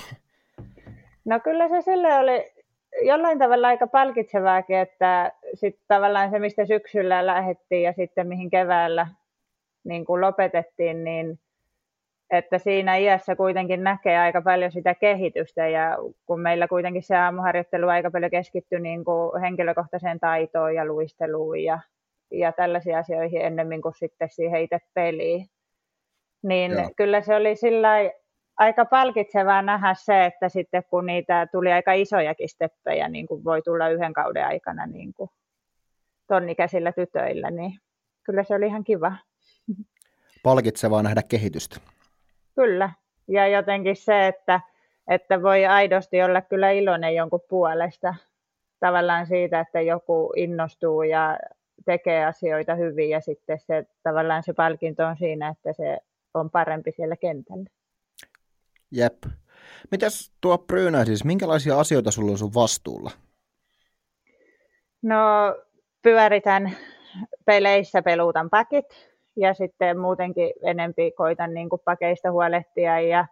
No 1.25 1.39
kyllä 1.39 1.67
se 1.67 1.81
sille 1.81 2.15
oli 2.15 2.53
jollain 3.01 3.39
tavalla 3.39 3.67
aika 3.67 3.87
palkitsevaakin, 3.87 4.77
että 4.77 5.31
sitten 5.53 5.85
tavallaan 5.87 6.29
se, 6.31 6.39
mistä 6.39 6.65
syksyllä 6.65 7.25
lähdettiin 7.25 7.83
ja 7.83 7.93
sitten 7.93 8.27
mihin 8.27 8.49
keväällä 8.49 9.07
niin 9.83 10.05
kuin 10.05 10.21
lopetettiin, 10.21 11.03
niin 11.03 11.39
että 12.37 12.57
siinä 12.57 12.95
iässä 12.95 13.35
kuitenkin 13.35 13.83
näkee 13.83 14.19
aika 14.19 14.41
paljon 14.41 14.71
sitä 14.71 14.95
kehitystä 14.95 15.67
ja 15.67 15.97
kun 16.25 16.41
meillä 16.41 16.67
kuitenkin 16.67 17.03
se 17.03 17.15
aamuharjoittelu 17.15 17.87
aika 17.87 18.11
paljon 18.11 18.31
keskittyi 18.31 18.79
niin 18.79 19.05
kuin 19.05 19.41
henkilökohtaiseen 19.41 20.19
taitoon 20.19 20.75
ja 20.75 20.85
luisteluun 20.85 21.63
ja, 21.63 21.79
ja 22.31 22.51
tällaisiin 22.51 22.97
asioihin 22.97 23.41
ennemmin 23.41 23.81
kuin 23.81 23.93
sitten 23.93 24.29
siihen 24.31 24.61
itse 24.61 24.79
peliin, 24.93 25.47
niin 26.43 26.71
Joo. 26.71 26.89
kyllä 26.97 27.21
se 27.21 27.35
oli 27.35 27.55
sillä 27.55 27.89
aika 28.57 28.85
palkitsevaa 28.85 29.61
nähdä 29.61 29.95
se, 29.97 30.25
että 30.25 30.49
sitten 30.49 30.83
kun 30.89 31.05
niitä 31.05 31.47
tuli 31.51 31.71
aika 31.71 31.93
isojakin 31.93 32.49
steppejä, 32.49 33.09
niin 33.09 33.27
kuin 33.27 33.43
voi 33.43 33.61
tulla 33.61 33.89
yhden 33.89 34.13
kauden 34.13 34.45
aikana 34.45 34.85
niin 34.85 35.13
kuin 35.13 35.29
tonnikäisillä 36.27 36.91
tytöillä, 36.91 37.51
niin 37.51 37.79
kyllä 38.23 38.43
se 38.43 38.55
oli 38.55 38.65
ihan 38.65 38.83
kiva. 38.83 39.15
Palkitsevaa 40.43 41.03
nähdä 41.03 41.21
kehitystä. 41.27 41.93
Kyllä, 42.55 42.89
ja 43.27 43.47
jotenkin 43.47 43.95
se, 43.95 44.27
että, 44.27 44.61
että 45.07 45.41
voi 45.41 45.65
aidosti 45.65 46.23
olla 46.23 46.41
kyllä 46.41 46.71
iloinen 46.71 47.15
jonkun 47.15 47.43
puolesta. 47.49 48.15
Tavallaan 48.79 49.27
siitä, 49.27 49.59
että 49.59 49.81
joku 49.81 50.33
innostuu 50.35 51.03
ja 51.03 51.37
tekee 51.85 52.25
asioita 52.25 52.75
hyvin 52.75 53.09
ja 53.09 53.21
sitten 53.21 53.59
se, 53.59 53.85
tavallaan 54.03 54.43
se 54.43 54.53
palkinto 54.53 55.05
on 55.05 55.17
siinä, 55.17 55.47
että 55.47 55.73
se 55.73 55.97
on 56.33 56.49
parempi 56.49 56.91
siellä 56.91 57.15
kentällä. 57.15 57.69
Jep. 58.91 59.23
Mitäs 59.91 60.31
tuo 60.41 60.57
Brynä 60.57 61.05
siis, 61.05 61.23
minkälaisia 61.23 61.79
asioita 61.79 62.11
sulla 62.11 62.31
on 62.31 62.37
sun 62.37 62.53
vastuulla? 62.53 63.11
No 65.01 65.17
pyöritän 66.01 66.77
peleissä, 67.45 68.01
peluutan 68.01 68.49
pakit 68.49 69.12
ja 69.35 69.53
sitten 69.53 69.99
muutenkin 69.99 70.53
enempi 70.61 71.11
koitan 71.11 71.53
niin 71.53 71.69
kuin 71.69 71.81
pakeista 71.85 72.31
huolehtia 72.31 72.99
ja, 72.99 73.25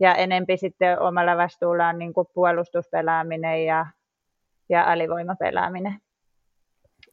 ja 0.00 0.14
enempi 0.14 0.56
sitten 0.56 1.00
omalla 1.00 1.36
vastuulla 1.36 1.88
on 1.88 1.98
niin 1.98 2.12
kuin 2.14 2.28
puolustuspelaaminen 2.34 3.66
ja, 3.66 3.86
ja 4.68 4.84
alivoimapelaaminen. 4.92 6.00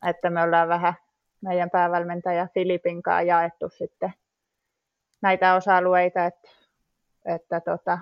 Että 0.07 0.29
me 0.29 0.41
ollaan 0.43 0.67
vähän 0.67 0.93
meidän 1.41 1.69
päävalmentaja 1.69 2.47
Filipin 2.53 3.03
kanssa 3.03 3.21
jaettu 3.21 3.69
sitten 3.69 4.13
näitä 5.21 5.55
osa-alueita, 5.55 6.25
että 6.25 6.49
että 7.25 7.61
tota, 7.61 7.99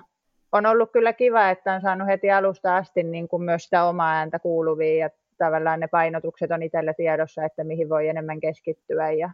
on 0.52 0.66
ollut 0.66 0.92
kyllä 0.92 1.12
kiva, 1.12 1.50
että 1.50 1.72
on 1.72 1.80
saanut 1.80 2.08
heti 2.08 2.30
alusta 2.30 2.76
asti 2.76 3.02
niin 3.02 3.28
kuin 3.28 3.42
myös 3.42 3.64
sitä 3.64 3.84
omaa 3.84 4.12
ääntä 4.12 4.38
kuuluviin 4.38 4.98
ja 4.98 5.10
tavallaan 5.38 5.80
ne 5.80 5.88
painotukset 5.88 6.50
on 6.50 6.62
itsellä 6.62 6.94
tiedossa, 6.94 7.44
että 7.44 7.64
mihin 7.64 7.88
voi 7.88 8.08
enemmän 8.08 8.40
keskittyä 8.40 9.10
ja 9.10 9.30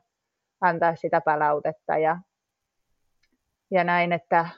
antaa 0.60 0.96
sitä 0.96 1.20
palautetta 1.20 1.98
ja, 1.98 2.18
ja 3.70 3.84
näin, 3.84 4.12
että, 4.12 4.48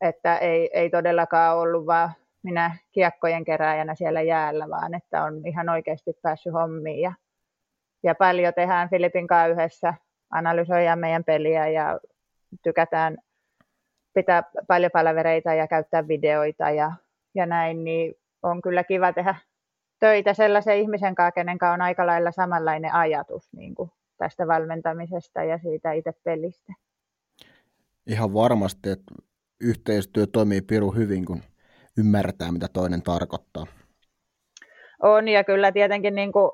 että 0.00 0.38
ei, 0.38 0.70
ei 0.72 0.90
todellakaan 0.90 1.58
ollut 1.58 1.86
vaan 1.86 2.10
minä 2.42 2.76
kiekkojen 2.92 3.44
kerääjänä 3.44 3.94
siellä 3.94 4.22
jäällä, 4.22 4.68
vaan 4.68 4.94
että 4.94 5.22
on 5.22 5.46
ihan 5.46 5.68
oikeasti 5.68 6.12
päässyt 6.22 6.52
hommiin. 6.52 7.00
Ja, 7.00 7.12
ja 8.02 8.14
paljon 8.14 8.54
tehdään 8.54 8.90
Filipin 8.90 9.26
kanssa 9.26 9.46
yhdessä, 9.46 9.94
analysoidaan 10.30 10.98
meidän 10.98 11.24
peliä 11.24 11.68
ja 11.68 12.00
tykätään 12.62 13.18
pitää 14.14 14.42
paljon 14.68 14.90
palavereita 14.90 15.54
ja 15.54 15.66
käyttää 15.68 16.08
videoita 16.08 16.70
ja, 16.70 16.92
ja 17.34 17.46
näin, 17.46 17.84
niin 17.84 18.14
on 18.42 18.62
kyllä 18.62 18.84
kiva 18.84 19.12
tehdä 19.12 19.34
töitä 20.00 20.34
sellaisen 20.34 20.78
ihmisen 20.78 21.14
kanssa, 21.14 21.32
kenen 21.32 21.58
kanssa 21.58 21.74
on 21.74 21.82
aika 21.82 22.06
lailla 22.06 22.32
samanlainen 22.32 22.94
ajatus 22.94 23.52
niin 23.52 23.74
kuin 23.74 23.90
tästä 24.20 24.46
valmentamisesta 24.46 25.44
ja 25.44 25.58
siitä 25.58 25.92
itse 25.92 26.12
pelistä. 26.24 26.72
Ihan 28.06 28.34
varmasti, 28.34 28.90
että 28.90 29.14
yhteistyö 29.60 30.26
toimii 30.26 30.60
piru 30.62 30.90
hyvin, 30.90 31.24
kun 31.24 31.42
ymmärtää, 31.98 32.52
mitä 32.52 32.66
toinen 32.72 33.02
tarkoittaa. 33.02 33.66
On, 35.02 35.28
ja 35.28 35.44
kyllä 35.44 35.72
tietenkin 35.72 36.14
niin 36.14 36.32
kuin 36.32 36.50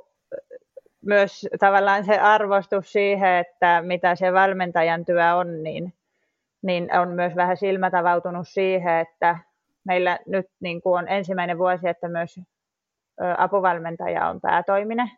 myös 1.04 1.46
tavallaan 1.60 2.04
se 2.04 2.18
arvostus 2.18 2.92
siihen, 2.92 3.30
että 3.34 3.82
mitä 3.86 4.14
se 4.14 4.32
valmentajan 4.32 5.04
työ 5.04 5.34
on, 5.34 5.62
niin 5.62 5.92
niin 6.62 6.98
on 6.98 7.08
myös 7.08 7.36
vähän 7.36 7.56
silmätavautunut 7.56 8.48
siihen, 8.48 8.94
että 8.94 9.38
meillä 9.84 10.18
nyt 10.26 10.46
niin 10.60 10.80
kuin 10.80 10.98
on 10.98 11.08
ensimmäinen 11.08 11.58
vuosi, 11.58 11.88
että 11.88 12.08
myös 12.08 12.40
apuvalmentaja 13.38 14.28
on 14.28 14.40
päätoiminen. 14.40 15.10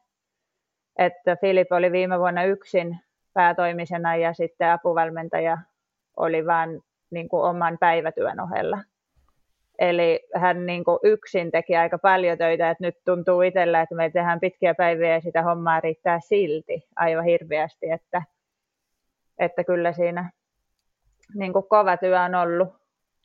Että 0.99 1.37
Filip 1.37 1.73
oli 1.73 1.93
viime 1.93 2.19
vuonna 2.19 2.45
yksin 2.45 2.99
päätoimisena 3.35 4.17
ja 4.17 4.33
sitten 4.33 4.71
apuvalmentaja 4.71 5.59
oli 6.17 6.47
vain 6.47 6.81
niin 7.11 7.29
kuin 7.29 7.43
oman 7.43 7.79
päivätyön 7.79 8.41
ohella. 8.41 8.79
Eli 9.79 10.21
hän 10.35 10.67
niin 10.67 10.85
kuin 10.85 10.99
yksin 11.03 11.51
teki 11.51 11.77
aika 11.77 11.99
paljon 11.99 12.39
töitä, 12.39 12.71
että 12.71 12.85
nyt 12.85 12.97
tuntuu 13.05 13.43
itsellä, 13.43 13.81
että 13.81 13.95
me 13.95 14.11
tehdään 14.11 14.41
pitkiä 14.41 14.75
päiviä 14.75 15.15
ja 15.15 15.21
sitä 15.21 15.43
hommaa 15.43 15.81
riittää 15.81 16.21
silti 16.21 16.89
aivan 16.97 17.25
hirveästi, 17.25 17.91
että, 17.91 18.23
että 19.39 19.65
kyllä 19.65 19.93
siinä 19.93 20.31
niin 21.35 21.53
kuin 21.53 21.69
kova 21.69 21.97
työ 21.97 22.21
on 22.21 22.35
ollut 22.35 22.69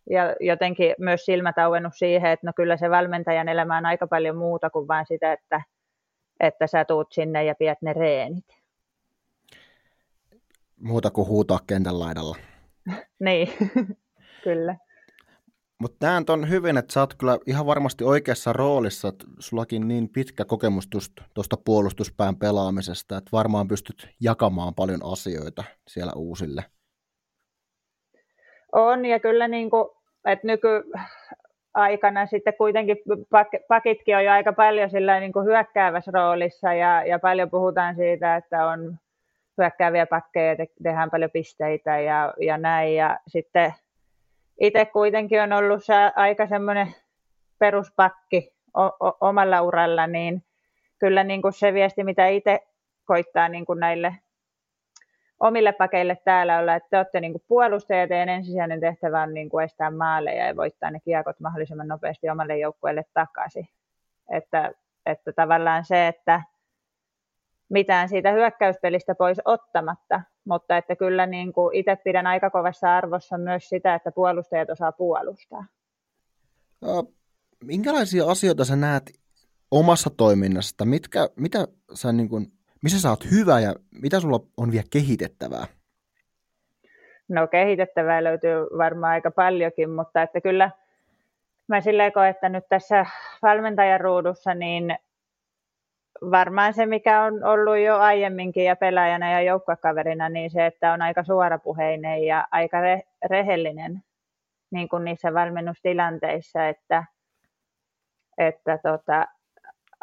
ja 0.10 0.36
jotenkin 0.40 0.96
myös 1.00 1.26
silmät 1.26 1.58
auennut 1.58 1.94
siihen, 1.96 2.32
että 2.32 2.48
no 2.48 2.54
kyllä 2.56 2.78
se 2.78 2.90
valmentajan 2.90 3.50
elämä 3.50 3.78
on 3.78 3.86
aika 3.86 4.08
paljon 4.08 4.38
muuta 4.38 4.70
kuin 4.70 4.88
vain 4.88 5.06
sitä, 5.06 5.34
että, 5.34 5.62
että 6.48 6.68
sä 6.68 6.86
tuut 6.86 7.12
sinne 7.12 7.46
ja 7.46 7.56
pidät 7.56 7.82
ne 7.82 7.94
reenit. 7.94 8.46
Muuta 10.80 11.12
kuin 11.12 11.28
huutaa 11.28 11.60
kentän 11.68 12.00
laidalla. 12.00 12.38
niin, 13.26 13.48
kyllä. 14.44 14.78
Mutta 15.80 16.08
näen 16.08 16.24
on 16.30 16.50
hyvin, 16.50 16.78
että 16.78 16.94
sä 16.94 17.00
oot 17.00 17.14
kyllä 17.14 17.38
ihan 17.48 17.66
varmasti 17.66 18.04
oikeassa 18.04 18.54
roolissa, 18.54 19.08
että 19.08 19.26
sullakin 19.40 19.88
niin 19.88 20.10
pitkä 20.10 20.46
kokemus 20.46 20.90
tuosta 21.34 21.58
puolustuspään 21.66 22.36
pelaamisesta, 22.36 23.18
että 23.18 23.30
varmaan 23.32 23.68
pystyt 23.68 24.10
jakamaan 24.20 24.76
paljon 24.76 25.02
asioita 25.04 25.64
siellä 25.88 26.14
uusille 26.16 26.64
on, 28.74 29.06
ja 29.06 29.20
kyllä 29.20 29.48
niin 29.48 29.70
kuin, 29.70 29.90
että 30.26 30.48
nykyaikana 31.74 32.26
sitten 32.26 32.54
kuitenkin 32.58 32.98
pakitkin 33.68 34.18
on 34.18 34.26
jo 34.26 34.32
aika 34.32 34.54
paljon 34.54 34.90
sillä 34.90 35.20
niin 35.20 35.34
kuin 35.34 35.46
hyökkäävässä 35.46 36.12
roolissa, 36.14 36.74
ja, 36.74 37.06
ja 37.06 37.20
paljon 37.20 37.50
puhutaan 37.50 37.96
siitä, 37.96 38.36
että 38.36 38.66
on 38.66 38.98
hyökkääviä 39.58 40.06
pakkeja, 40.06 40.56
te, 40.56 40.68
tehdään 40.84 41.12
paljon 41.12 41.32
pisteitä 41.32 42.00
ja, 42.00 42.34
ja 42.40 42.58
näin, 42.58 42.96
ja 42.96 43.20
sitten 43.28 43.74
itse 44.62 44.86
kuitenkin 44.86 45.42
on 45.42 45.54
ollut 45.54 45.84
se 45.84 45.94
aika 46.16 46.48
semmoinen 46.48 46.88
peruspakki 47.60 48.54
o, 48.74 48.84
o, 48.84 49.18
omalla 49.22 49.62
uralla, 49.62 50.08
niin 50.08 50.44
kyllä 51.00 51.24
niin 51.24 51.42
kuin 51.42 51.54
se 51.54 51.74
viesti, 51.74 52.04
mitä 52.04 52.28
itse 52.28 52.60
koittaa 53.06 53.50
niin 53.50 53.66
kuin 53.66 53.80
näille 53.80 54.16
omille 55.40 55.72
pakeille 55.72 56.18
täällä 56.26 56.60
olla, 56.60 56.76
että 56.76 56.90
te 56.90 56.98
olette 56.98 57.20
niin 57.20 57.34
kuin 57.34 57.44
ja 58.10 58.24
ensisijainen 58.24 58.80
tehtävä 58.80 59.22
on 59.22 59.34
niin 59.34 59.50
kuin 59.50 59.66
estää 59.66 59.92
maaleja 59.92 60.48
ja 60.48 60.56
voittaa 60.56 60.92
ne 60.92 61.00
kiekot 61.00 61.40
mahdollisimman 61.40 61.88
nopeasti 61.88 62.30
omalle 62.30 62.58
joukkueelle 62.58 63.06
takaisin. 63.14 63.70
Että, 64.32 64.72
että 65.06 65.34
tavallaan 65.34 65.86
se, 65.86 66.08
että 66.08 66.42
mitään 67.70 68.10
siitä 68.10 68.32
hyökkäyspelistä 68.32 69.16
pois 69.16 69.38
ottamatta, 69.46 70.22
mutta 70.46 70.78
että 70.78 70.96
kyllä 70.96 71.26
niin 71.26 71.54
kuin 71.54 71.76
itse 71.76 71.96
pidän 71.96 72.28
aika 72.28 72.50
kovassa 72.50 72.98
arvossa 72.98 73.38
myös 73.38 73.70
sitä, 73.70 73.96
että 73.96 74.12
puolustajat 74.12 74.70
osaa 74.70 74.92
puolustaa. 74.92 75.66
Minkälaisia 77.64 78.26
asioita 78.26 78.66
sä 78.66 78.76
näet 78.76 79.04
omassa 79.72 80.10
toiminnasta? 80.10 80.86
Mitkä, 80.86 81.30
mitä 81.36 81.68
sä 81.94 82.12
niin 82.12 82.30
kuin, 82.30 82.52
missä 82.84 83.02
sä 83.02 83.10
oot 83.10 83.32
hyvä 83.32 83.60
ja 83.60 83.76
mitä 84.02 84.20
sulla 84.20 84.40
on 84.58 84.72
vielä 84.72 84.86
kehitettävää? 84.90 85.66
No 87.28 87.48
kehitettävää 87.48 88.24
löytyy 88.24 88.56
varmaan 88.78 89.12
aika 89.12 89.32
paljonkin, 89.32 89.90
mutta 89.90 90.22
että 90.22 90.42
kyllä 90.42 90.72
mä 91.68 91.82
silleen 91.82 92.14
koen, 92.14 92.30
että 92.30 92.50
nyt 92.50 92.64
tässä 92.70 93.06
valmentajan 93.42 94.02
ruudussa 94.02 94.54
niin 94.54 94.98
varmaan 96.32 96.74
se, 96.74 96.86
mikä 96.86 97.24
on 97.24 97.44
ollut 97.44 97.78
jo 97.78 97.98
aiemminkin 97.98 98.66
ja 98.66 98.76
pelaajana 98.76 99.32
ja 99.32 99.42
joukkokaverina, 99.42 100.30
niin 100.30 100.52
se, 100.52 100.66
että 100.66 100.94
on 100.94 101.02
aika 101.02 101.24
suorapuheinen 101.24 102.24
ja 102.24 102.48
aika 102.52 102.78
re- 102.82 103.28
rehellinen 103.30 104.04
niin 104.72 104.90
kuin 104.90 105.04
niissä 105.04 105.34
valmennustilanteissa, 105.34 106.68
että, 106.68 107.04
että 108.38 108.80
tota, 108.84 109.28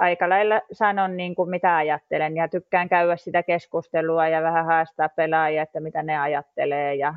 aika 0.01 0.29
lailla 0.29 0.61
sanon 0.73 1.17
niin 1.17 1.35
kuin 1.35 1.51
mitä 1.51 1.77
ajattelen 1.77 2.37
ja 2.37 2.49
tykkään 2.49 2.89
käydä 2.89 3.17
sitä 3.17 3.43
keskustelua 3.43 4.29
ja 4.29 4.43
vähän 4.43 4.65
haastaa 4.65 5.09
pelaajia, 5.09 5.63
että 5.63 5.81
mitä 5.81 6.03
ne 6.03 6.19
ajattelee 6.19 6.95
ja 6.95 7.15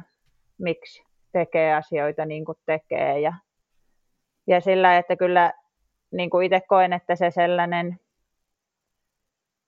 miksi 0.57 1.03
tekee 1.31 1.73
asioita 1.75 2.25
niin 2.25 2.45
kuin 2.45 2.57
tekee. 2.65 3.19
Ja, 3.19 3.33
ja 4.47 4.61
sillä, 4.61 4.97
että 4.97 5.15
kyllä 5.15 5.53
niin 6.11 6.29
kuin 6.29 6.45
itse 6.45 6.61
koen, 6.67 6.93
että 6.93 7.15
se 7.15 7.31
sellainen 7.31 7.99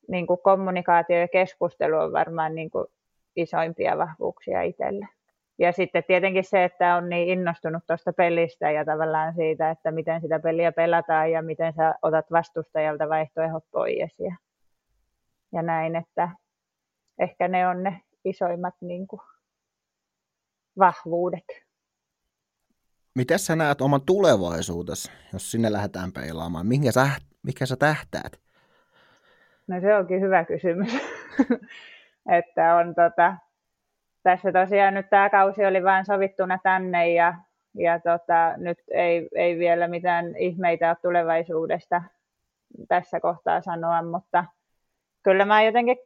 niin 0.07 0.27
kuin 0.27 0.39
kommunikaatio 0.43 1.17
ja 1.17 1.27
keskustelu 1.27 1.97
on 1.97 2.13
varmaan 2.13 2.55
niin 2.55 2.71
kuin 2.71 2.87
isoimpia 3.35 3.97
vahvuuksia 3.97 4.61
itselle. 4.61 5.07
Ja 5.57 5.71
sitten 5.71 6.03
tietenkin 6.07 6.43
se, 6.43 6.63
että 6.63 6.95
on 6.95 7.09
niin 7.09 7.29
innostunut 7.29 7.83
tuosta 7.87 8.13
pelistä 8.13 8.71
ja 8.71 8.85
tavallaan 8.85 9.33
siitä, 9.35 9.69
että 9.69 9.91
miten 9.91 10.21
sitä 10.21 10.39
peliä 10.39 10.71
pelataan 10.71 11.31
ja 11.31 11.41
miten 11.41 11.73
sä 11.73 11.95
otat 12.01 12.31
vastustajalta 12.31 13.09
vaihtoehdot 13.09 13.63
pois 13.71 14.19
ja, 14.19 14.35
ja 15.51 15.61
näin, 15.61 15.95
että 15.95 16.29
ehkä 17.19 17.47
ne 17.47 17.67
on 17.67 17.83
ne 17.83 18.01
isoimmat 18.25 18.75
niin 18.81 19.07
kuin, 19.07 19.21
vahvuudet. 20.79 21.43
Miten 23.15 23.39
sä 23.39 23.55
näet 23.55 23.81
oman 23.81 24.01
tulevaisuutesi, 24.05 25.11
jos 25.33 25.51
sinne 25.51 25.71
lähdetään 25.71 26.11
peilaamaan? 26.11 26.67
Mihinkä 26.67 26.91
sä, 26.91 27.09
mikä 27.43 27.65
sä 27.65 27.75
tähtäät? 27.75 28.39
No 29.67 29.81
se 29.81 29.95
onkin 29.95 30.21
hyvä 30.21 30.45
kysymys. 30.45 30.93
että 32.37 32.75
on 32.75 32.95
tota, 32.95 33.35
tässä 34.25 34.51
tosiaan 34.51 34.93
nyt 34.93 35.09
tämä 35.09 35.29
kausi 35.29 35.65
oli 35.65 35.83
vain 35.83 36.05
sovittuna 36.05 36.59
tänne 36.63 37.09
ja, 37.13 37.33
ja 37.73 37.99
tota, 37.99 38.53
nyt 38.57 38.77
ei, 38.91 39.27
ei 39.35 39.59
vielä 39.59 39.87
mitään 39.87 40.37
ihmeitä 40.37 40.89
ole 40.89 40.97
tulevaisuudesta 41.01 42.01
tässä 42.87 43.19
kohtaa 43.19 43.61
sanoa, 43.61 44.01
mutta 44.01 44.45
kyllä 45.23 45.45
mä 45.45 45.63
jotenkin 45.63 45.97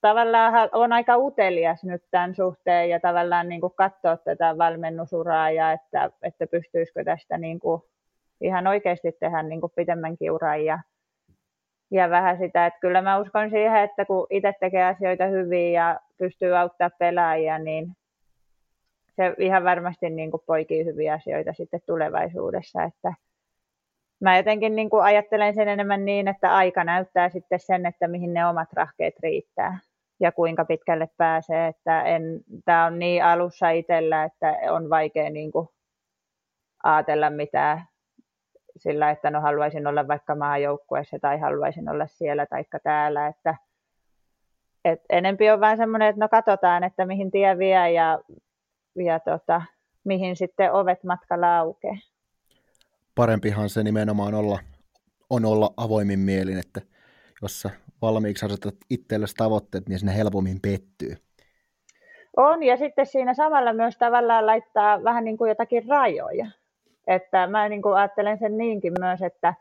tavallaan 0.00 0.68
on 0.72 0.92
aika 0.92 1.16
utelias 1.16 1.84
nyt 1.84 2.02
tämän 2.10 2.34
suhteen 2.34 2.90
ja 2.90 3.00
tavallaan 3.00 3.48
niin 3.48 3.60
kuin 3.60 3.74
katsoa 3.76 4.16
tätä 4.16 4.58
valmennusuraa 4.58 5.50
ja 5.50 5.72
että, 5.72 6.10
että 6.22 6.46
pystyisikö 6.46 7.04
tästä 7.04 7.38
niin 7.38 7.58
kuin 7.58 7.82
ihan 8.40 8.66
oikeasti 8.66 9.12
tehdä 9.12 9.42
niin 9.42 9.60
kuin 9.60 9.72
pitemmänkin 9.76 10.30
uran 10.30 10.64
ja, 10.64 10.78
ja 11.94 12.10
vähän 12.10 12.38
sitä, 12.38 12.66
että 12.66 12.80
kyllä 12.80 13.02
mä 13.02 13.18
uskon 13.18 13.50
siihen, 13.50 13.82
että 13.82 14.04
kun 14.04 14.26
itse 14.30 14.52
tekee 14.60 14.84
asioita 14.84 15.26
hyvin 15.26 15.72
ja 15.72 16.00
pystyy 16.18 16.56
auttaa 16.56 16.90
pelaajia, 16.98 17.58
niin 17.58 17.96
se 19.16 19.34
ihan 19.38 19.64
varmasti 19.64 20.10
niin 20.10 20.30
kuin 20.30 20.42
poikii 20.46 20.84
hyviä 20.84 21.14
asioita 21.14 21.52
sitten 21.52 21.80
tulevaisuudessa, 21.86 22.82
että 22.82 23.14
mä 24.20 24.36
jotenkin 24.36 24.76
niin 24.76 24.90
kuin 24.90 25.02
ajattelen 25.02 25.54
sen 25.54 25.68
enemmän 25.68 26.04
niin, 26.04 26.28
että 26.28 26.54
aika 26.54 26.84
näyttää 26.84 27.28
sitten 27.28 27.60
sen, 27.60 27.86
että 27.86 28.08
mihin 28.08 28.34
ne 28.34 28.46
omat 28.46 28.72
rahkeet 28.72 29.14
riittää 29.22 29.78
ja 30.20 30.32
kuinka 30.32 30.64
pitkälle 30.64 31.08
pääsee, 31.16 31.66
että 31.66 32.02
en, 32.02 32.22
tämä 32.64 32.86
on 32.86 32.98
niin 32.98 33.24
alussa 33.24 33.70
itsellä, 33.70 34.24
että 34.24 34.56
on 34.70 34.90
vaikea 34.90 35.30
niin 35.30 35.52
kuin 35.52 35.68
ajatella 36.82 37.30
mitään 37.30 37.84
sillä, 38.76 39.10
että 39.10 39.30
no 39.30 39.40
haluaisin 39.40 39.86
olla 39.86 40.08
vaikka 40.08 40.34
maajoukkueessa 40.34 41.18
tai 41.18 41.38
haluaisin 41.38 41.88
olla 41.88 42.06
siellä 42.06 42.46
tai 42.46 42.64
täällä, 42.82 43.26
että 43.26 43.54
et 44.84 45.00
enempi 45.10 45.50
on 45.50 45.60
vähän 45.60 45.76
semmoinen, 45.76 46.08
että 46.08 46.20
no 46.20 46.28
katsotaan, 46.28 46.84
että 46.84 47.06
mihin 47.06 47.30
tie 47.30 47.58
vie 47.58 47.92
ja, 47.92 48.20
ja 48.94 49.20
tota, 49.20 49.62
mihin 50.04 50.36
sitten 50.36 50.72
ovet 50.72 51.04
matkalla 51.04 51.58
aukeaa. 51.58 51.96
Parempihan 53.14 53.68
se 53.68 53.82
nimenomaan 53.82 54.34
olla, 54.34 54.58
on 55.30 55.44
olla 55.44 55.70
avoimin 55.76 56.18
mielin, 56.18 56.58
että 56.58 56.80
jos 57.42 57.62
sä 57.62 57.70
valmiiksi 58.02 58.46
asetat 58.46 58.74
itsellesi 58.90 59.34
tavoitteet, 59.34 59.88
niin 59.88 59.98
sinne 59.98 60.16
helpommin 60.16 60.60
pettyy. 60.60 61.16
On, 62.36 62.62
ja 62.62 62.76
sitten 62.76 63.06
siinä 63.06 63.34
samalla 63.34 63.72
myös 63.72 63.96
tavallaan 63.98 64.46
laittaa 64.46 65.04
vähän 65.04 65.24
niin 65.24 65.36
kuin 65.36 65.48
jotakin 65.48 65.88
rajoja. 65.88 66.46
Että 67.06 67.46
mä 67.46 67.68
niin 67.68 67.82
kuin 67.82 67.96
ajattelen 67.96 68.38
sen 68.38 68.58
niinkin 68.58 68.92
myös, 69.00 69.22
että 69.22 69.54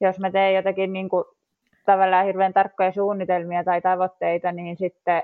jos 0.00 0.18
mä 0.18 0.30
teen 0.30 0.54
jotakin 0.54 0.92
niin 0.92 1.08
kuin 1.08 1.24
tavallaan 1.86 2.26
hirveän 2.26 2.52
tarkkoja 2.52 2.92
suunnitelmia 2.92 3.64
tai 3.64 3.80
tavoitteita, 3.80 4.52
niin 4.52 4.76
sitten 4.76 5.22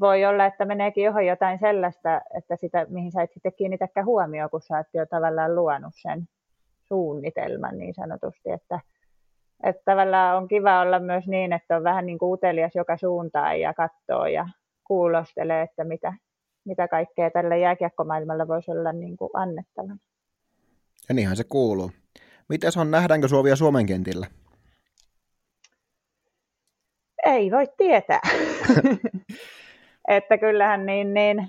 voi 0.00 0.24
olla, 0.24 0.46
että 0.46 0.64
meneekin 0.64 1.04
johon 1.04 1.26
jotain 1.26 1.58
sellaista, 1.58 2.20
että 2.34 2.56
sitä, 2.56 2.86
mihin 2.88 3.12
sä 3.12 3.22
et 3.22 3.32
sitten 3.32 3.52
kiinnitäkään 3.52 4.06
huomioon, 4.06 4.50
kun 4.50 4.60
sä 4.60 4.76
oot 4.76 4.86
jo 4.94 5.06
tavallaan 5.06 5.54
luonut 5.56 5.94
sen 5.94 6.28
suunnitelman 6.88 7.78
niin 7.78 7.94
sanotusti, 7.94 8.50
että, 8.50 8.80
että 9.62 9.82
tavallaan 9.84 10.36
on 10.36 10.48
kiva 10.48 10.80
olla 10.80 10.98
myös 10.98 11.26
niin, 11.26 11.52
että 11.52 11.76
on 11.76 11.84
vähän 11.84 12.06
niin 12.06 12.18
kuin 12.18 12.32
utelias 12.32 12.74
joka 12.74 12.96
suuntaan 12.96 13.60
ja 13.60 13.74
katsoo 13.74 14.26
ja 14.26 14.48
kuulostelee, 14.84 15.62
että 15.62 15.84
mitä, 15.84 16.12
mitä 16.64 16.88
kaikkea 16.88 17.30
tällä 17.30 17.56
jääkiekkomaailmalla 17.56 18.48
voisi 18.48 18.70
olla 18.70 18.92
niin 18.92 19.16
kuin 19.16 19.30
annettavana. 19.34 19.98
Ja 21.08 21.14
niinhän 21.14 21.36
se 21.36 21.44
kuuluu. 21.44 21.90
Miten 22.48 22.72
on, 22.76 22.90
nähdäänkö 22.90 23.28
Suomia 23.28 23.56
Suomen 23.56 23.86
kentillä? 23.86 24.26
Ei 27.26 27.50
voi 27.50 27.66
tietää. 27.76 28.20
että 30.08 30.38
kyllähän 30.38 30.86
niin, 30.86 31.14
niin, 31.14 31.48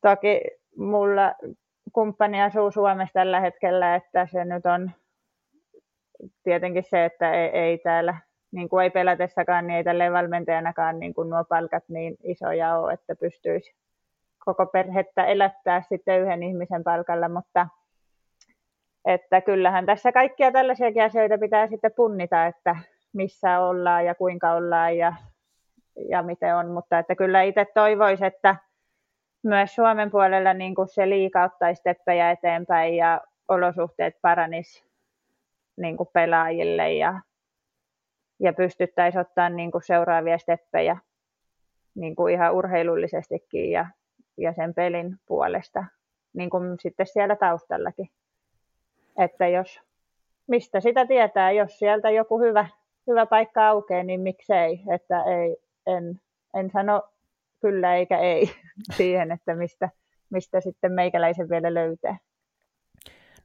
toki 0.00 0.40
mulla 0.76 1.34
kumppani 1.92 2.42
asuu 2.42 2.70
Suomessa 2.70 3.12
tällä 3.12 3.40
hetkellä, 3.40 3.94
että 3.94 4.26
se 4.26 4.44
nyt 4.44 4.66
on 4.66 4.90
tietenkin 6.42 6.84
se, 6.84 7.04
että 7.04 7.32
ei, 7.32 7.48
ei 7.48 7.78
täällä 7.78 8.14
niin 8.52 8.68
kuin 8.68 8.84
ei 8.84 8.90
pelätessäkaan, 8.90 9.66
niin 9.66 9.76
ei 9.76 9.84
tälleen 9.84 10.12
valmentajanakaan 10.12 10.98
niin 10.98 11.14
kuin 11.14 11.30
nuo 11.30 11.44
palkat 11.44 11.84
niin 11.88 12.16
isoja 12.22 12.78
ole, 12.78 12.92
että 12.92 13.16
pystyisi 13.16 13.74
koko 14.46 14.66
perhettä 14.66 15.24
elättää 15.24 15.82
sitten 15.82 16.20
yhden 16.20 16.42
ihmisen 16.42 16.84
palkalla, 16.84 17.28
mutta 17.28 17.68
että 19.04 19.40
kyllähän 19.40 19.86
tässä 19.86 20.12
kaikkia 20.12 20.52
tällaisiakin 20.52 21.02
asioita 21.02 21.38
pitää 21.38 21.66
sitten 21.66 21.92
punnita, 21.96 22.46
että 22.46 22.76
missä 23.12 23.60
ollaan 23.60 24.04
ja 24.04 24.14
kuinka 24.14 24.52
ollaan 24.52 24.96
ja, 24.96 25.12
ja 26.10 26.22
miten 26.22 26.56
on, 26.56 26.70
mutta 26.70 26.98
että 26.98 27.14
kyllä 27.14 27.42
itse 27.42 27.66
toivoisi, 27.74 28.26
että 28.26 28.56
myös 29.42 29.74
Suomen 29.74 30.10
puolella 30.10 30.54
niin 30.54 30.74
kuin 30.74 30.88
se 30.88 31.08
liika 31.08 31.44
ottaisi 31.44 31.80
steppejä 31.80 32.30
eteenpäin 32.30 32.96
ja 32.96 33.20
olosuhteet 33.48 34.14
paranis 34.22 34.84
niin 35.76 35.96
kuin 35.96 36.08
pelaajille 36.12 36.92
ja, 36.92 37.20
ja 38.40 38.52
pystyttäisiin 38.52 39.20
ottaa 39.20 39.48
niin 39.48 39.70
kuin 39.70 39.82
seuraavia 39.82 40.38
steppejä 40.38 40.96
niin 41.94 42.16
kuin 42.16 42.34
ihan 42.34 42.54
urheilullisestikin 42.54 43.70
ja, 43.70 43.86
ja 44.36 44.52
sen 44.52 44.74
pelin 44.74 45.16
puolesta, 45.26 45.84
niin 46.32 46.50
kuin 46.50 46.76
sitten 46.80 47.06
siellä 47.06 47.36
taustallakin. 47.36 48.10
Että 49.18 49.48
jos, 49.48 49.80
mistä 50.46 50.80
sitä 50.80 51.06
tietää, 51.06 51.52
jos 51.52 51.78
sieltä 51.78 52.10
joku 52.10 52.40
hyvä, 52.40 52.68
hyvä 53.06 53.26
paikka 53.26 53.68
aukeaa, 53.68 54.02
niin 54.02 54.20
miksei, 54.20 54.82
että 54.94 55.22
ei, 55.22 55.56
en, 55.86 56.20
en 56.54 56.70
sano 56.70 57.02
kyllä 57.60 57.96
eikä 57.96 58.18
ei 58.18 58.50
siihen, 58.96 59.32
että 59.32 59.54
mistä, 59.54 59.88
mistä 60.30 60.60
sitten 60.60 60.92
meikäläisen 60.92 61.48
vielä 61.50 61.74
löytää. 61.74 62.18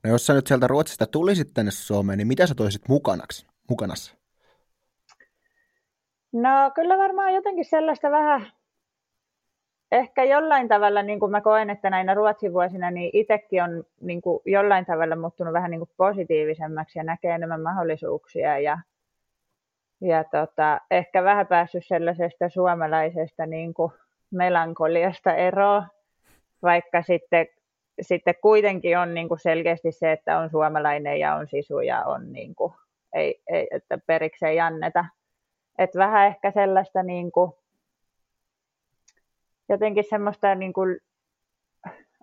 No 0.04 0.10
jos 0.10 0.25
sä 0.25 0.34
nyt 0.34 0.47
sieltä 0.47 0.67
Ruotsista 0.67 1.06
tulisit 1.06 1.47
tänne 1.54 1.71
Suomeen, 1.71 2.17
niin 2.17 2.27
mitä 2.27 2.47
sä 2.47 2.56
toisit 2.56 2.82
mukanaksi, 2.89 3.47
mukanassa? 3.69 4.15
No 6.34 6.71
kyllä 6.75 6.97
varmaan 6.97 7.34
jotenkin 7.34 7.65
sellaista 7.65 8.12
vähän, 8.12 8.51
ehkä 9.91 10.23
jollain 10.23 10.67
tavalla, 10.67 11.01
niin 11.01 11.19
kuin 11.19 11.32
mä 11.32 11.41
koen, 11.41 11.69
että 11.69 11.89
näinä 11.89 12.13
Ruotsin 12.13 12.54
vuosina, 12.54 12.91
niin 12.91 13.10
itsekin 13.13 13.63
on 13.63 13.84
niin 14.01 14.21
kuin 14.21 14.39
jollain 14.45 14.86
tavalla 14.86 15.15
muuttunut 15.15 15.54
vähän 15.54 15.71
niin 15.71 15.80
kuin 15.80 15.89
positiivisemmaksi 15.97 16.99
ja 16.99 17.04
näkee 17.04 17.36
enemmän 17.36 17.62
mahdollisuuksia 17.62 18.60
ja, 18.60 18.77
ja 20.01 20.23
tota, 20.23 20.82
ehkä 20.91 21.23
vähän 21.23 21.47
päässyt 21.47 21.86
sellaisesta 21.86 22.49
suomalaisesta 22.49 23.45
niin 23.45 23.73
kuin 23.73 23.91
melankoliasta 24.32 25.34
eroon, 25.34 25.84
vaikka 26.62 27.01
sitten, 27.01 27.47
sitten 28.01 28.36
kuitenkin 28.41 28.97
on 28.97 29.13
niin 29.13 29.27
kuin 29.27 29.39
selkeästi 29.39 29.91
se, 29.91 30.12
että 30.12 30.38
on 30.38 30.49
suomalainen 30.49 31.19
ja 31.19 31.36
on 31.36 31.47
sisu 31.47 31.80
ja 31.80 32.04
on 32.06 32.34
niin 32.34 32.56
kuin, 32.56 32.73
ei, 33.13 33.41
ei, 33.47 33.67
että 33.71 33.97
periksi 34.08 34.45
ei 34.45 34.60
anneta. 34.60 35.06
Et 35.77 35.95
vähän 35.95 36.27
ehkä 36.27 36.51
sellaista 36.51 37.04
niin 37.04 37.32
kuin, 37.32 37.51
jotenkin 39.73 40.03
semmoista 40.10 40.55
niin 40.55 40.73
kuin 40.73 40.99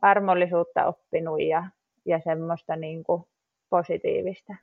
armollisuutta 0.02 0.87
oppinut 0.87 1.42
ja, 1.42 1.64
ja 2.04 2.20
semmoista 2.24 2.76
niin 2.76 3.04
kuin 3.04 3.22
positiivista 3.70 4.54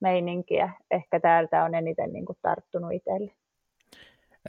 meininkiä. 0.00 0.72
Ehkä 0.90 1.20
täältä 1.20 1.64
on 1.64 1.74
eniten 1.74 2.12
niin 2.12 2.26
kuin 2.26 2.38
tarttunut 2.42 2.92
itselle. 2.92 3.32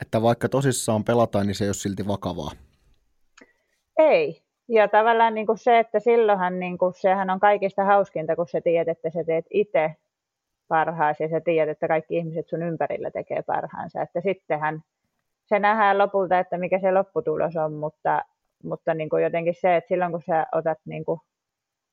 Että 0.02 0.22
vaikka 0.22 0.48
tosissaan 0.48 1.04
pelataan, 1.04 1.46
niin 1.46 1.54
se 1.54 1.64
ei 1.64 1.68
ole 1.68 1.74
silti 1.74 2.08
vakavaa. 2.08 2.50
Ei. 3.98 4.42
Ja 4.68 4.88
tavallaan 4.88 5.34
niin 5.34 5.46
kuin 5.46 5.58
se, 5.58 5.78
että 5.78 6.00
silloinhan 6.00 6.60
niin 6.60 6.78
kuin, 6.78 6.94
sehän 6.94 7.30
on 7.30 7.40
kaikista 7.40 7.84
hauskinta, 7.84 8.36
kun 8.36 8.48
sä 8.48 8.60
tiedät, 8.60 8.98
että 8.98 9.10
sä 9.10 9.24
teet 9.24 9.44
itse 9.50 9.96
parhaasi 10.68 11.22
ja 11.22 11.28
sä 11.28 11.40
tiedät, 11.40 11.72
että 11.72 11.88
kaikki 11.88 12.16
ihmiset 12.16 12.48
sun 12.48 12.62
ympärillä 12.62 13.10
tekee 13.10 13.42
parhaansa. 13.42 14.02
Että 14.02 14.20
sittenhän 14.20 14.82
se 15.50 15.58
nähdään 15.58 15.98
lopulta, 15.98 16.38
että 16.38 16.58
mikä 16.58 16.78
se 16.80 16.92
lopputulos 16.92 17.56
on, 17.56 17.72
mutta, 17.72 18.24
mutta 18.64 18.94
niin 18.94 19.08
kuin 19.08 19.22
jotenkin 19.22 19.54
se, 19.60 19.76
että 19.76 19.88
silloin 19.88 20.12
kun 20.12 20.22
sä 20.26 20.46
otat 20.52 20.78
niin 20.84 21.04
kuin 21.04 21.20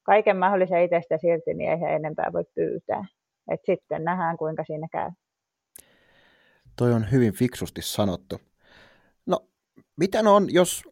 kaiken 0.03 0.37
mahdollisen 0.37 0.83
itsestä 0.83 1.15
irti, 1.23 1.53
niin 1.53 1.69
ei 1.71 1.95
enempää 1.95 2.33
voi 2.33 2.43
pyytää. 2.55 3.05
Et 3.51 3.59
sitten 3.65 4.03
nähdään, 4.03 4.37
kuinka 4.37 4.63
siinä 4.63 4.87
käy. 4.91 5.11
Toi 6.75 6.93
on 6.93 7.11
hyvin 7.11 7.33
fiksusti 7.33 7.81
sanottu. 7.81 8.39
No, 9.25 9.39
miten 9.97 10.27
on, 10.27 10.53
jos 10.53 10.83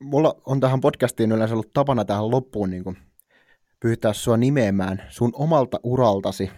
mulla 0.00 0.34
on 0.46 0.60
tähän 0.60 0.80
podcastiin 0.80 1.32
yleensä 1.32 1.54
ollut 1.54 1.72
tapana 1.72 2.04
tähän 2.04 2.30
loppuun 2.30 2.70
niin 2.70 2.84
kuin 2.84 2.96
pyytää 3.80 4.12
sua 4.12 4.36
nimeämään 4.36 5.02
sun 5.08 5.30
omalta 5.34 5.80
uraltasi, 5.82 6.50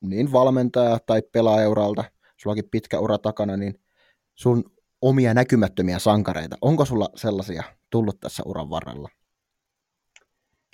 niin 0.00 0.32
valmentaja 0.32 0.98
tai 1.06 1.22
pelaajauralta, 1.32 2.04
sullakin 2.36 2.68
pitkä 2.70 2.98
ura 2.98 3.18
takana, 3.18 3.56
niin 3.56 3.80
sun 4.38 4.64
omia 5.02 5.34
näkymättömiä 5.34 5.98
sankareita. 5.98 6.56
Onko 6.60 6.84
sulla 6.84 7.08
sellaisia 7.14 7.62
tullut 7.90 8.20
tässä 8.20 8.42
uran 8.46 8.70
varrella? 8.70 9.08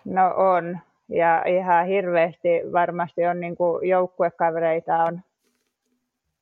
No 0.05 0.35
on. 0.37 0.79
Ja 1.09 1.45
ihan 1.47 1.87
hirveästi 1.87 2.49
varmasti 2.73 3.27
on 3.27 3.41
niin 3.41 3.57
kuin 3.57 3.89
joukkuekavereita 3.89 4.97
on, 4.97 5.21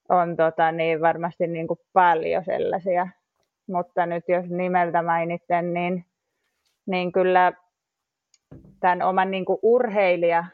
on 0.08 0.37
tota, 0.37 0.72
niin 0.72 1.00
varmasti 1.00 1.46
niin 1.46 1.66
kuin 1.66 1.80
paljon 1.92 2.44
sellaisia. 2.44 3.08
Mutta 3.66 4.06
nyt 4.06 4.24
jos 4.28 4.46
nimeltä 4.46 5.02
mainitten, 5.02 5.74
niin, 5.74 6.04
niin 6.87 7.12
kyllä 7.12 7.52
tämän 8.80 9.02
oman 9.02 9.30
niin 9.30 9.44
kuin 9.44 9.58
urheilija 9.62 10.44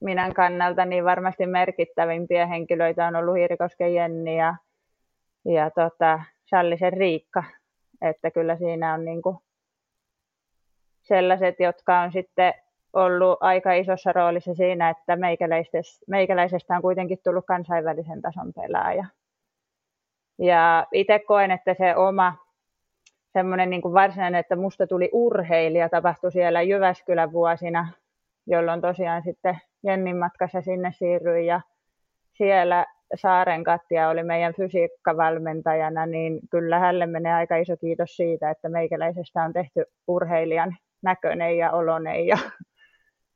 minän 0.00 0.34
kannalta 0.34 0.84
niin 0.84 1.04
varmasti 1.04 1.46
merkittävimpiä 1.46 2.46
henkilöitä 2.46 3.06
on 3.06 3.16
ollut 3.16 3.36
Hiirikosken 3.36 3.94
Jenni 3.94 4.36
ja, 4.36 4.54
ja 5.44 5.70
tota, 5.70 6.20
Sallisen 6.44 6.92
Riikka. 6.92 7.44
Että 8.02 8.30
kyllä 8.30 8.56
siinä 8.56 8.94
on 8.94 9.04
niin 9.04 9.22
kuin 9.22 9.36
sellaiset, 11.02 11.60
jotka 11.60 12.00
on 12.00 12.12
sitten 12.12 12.54
ollut 12.92 13.38
aika 13.40 13.72
isossa 13.72 14.12
roolissa 14.12 14.54
siinä, 14.54 14.90
että 14.90 15.16
meikäläisestä 16.06 16.76
on 16.76 16.82
kuitenkin 16.82 17.18
tullut 17.24 17.46
kansainvälisen 17.46 18.22
tason 18.22 18.52
pelaaja. 18.52 19.04
Ja 20.38 20.86
itse 20.92 21.18
koen, 21.18 21.50
että 21.50 21.74
se 21.74 21.96
oma 21.96 22.36
semmoinen 23.32 23.70
niin 23.70 23.82
kuin 23.82 23.94
varsinainen, 23.94 24.40
että 24.40 24.56
musta 24.56 24.86
tuli 24.86 25.10
urheilija, 25.12 25.88
tapahtui 25.88 26.32
siellä 26.32 26.62
Jyväskylän 26.62 27.32
vuosina, 27.32 27.88
jolloin 28.46 28.80
tosiaan 28.80 29.22
sitten 29.22 29.60
Jennin 29.82 30.16
matkassa 30.16 30.60
sinne 30.60 30.92
siirryin 30.92 31.46
ja 31.46 31.60
siellä 32.32 32.86
Saaren 33.14 33.64
Katja 33.64 34.08
oli 34.08 34.22
meidän 34.22 34.54
fysiikkavalmentajana, 34.54 36.06
niin 36.06 36.40
kyllä 36.50 36.78
hälle 36.78 37.06
menee 37.06 37.34
aika 37.34 37.56
iso 37.56 37.76
kiitos 37.76 38.16
siitä, 38.16 38.50
että 38.50 38.68
meikäläisestä 38.68 39.42
on 39.42 39.52
tehty 39.52 39.84
urheilijan 40.08 40.76
näköinen 41.02 41.58
ja 41.58 41.70
olonen 41.70 42.26
ja 42.26 42.38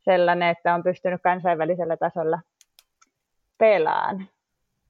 sellainen, 0.04 0.48
että 0.48 0.74
on 0.74 0.82
pystynyt 0.82 1.22
kansainvälisellä 1.22 1.96
tasolla 1.96 2.40
pelaan. 3.58 4.28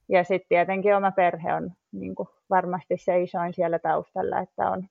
Ja 0.09 0.23
sitten 0.23 0.49
tietenkin 0.49 0.95
oma 0.95 1.11
perhe 1.11 1.53
on 1.53 1.71
niin 1.91 2.15
kuin 2.15 2.29
varmasti 2.49 2.97
se 2.97 3.21
isoin 3.21 3.53
siellä 3.53 3.79
taustalla, 3.79 4.39
että 4.39 4.69
on, 4.69 4.87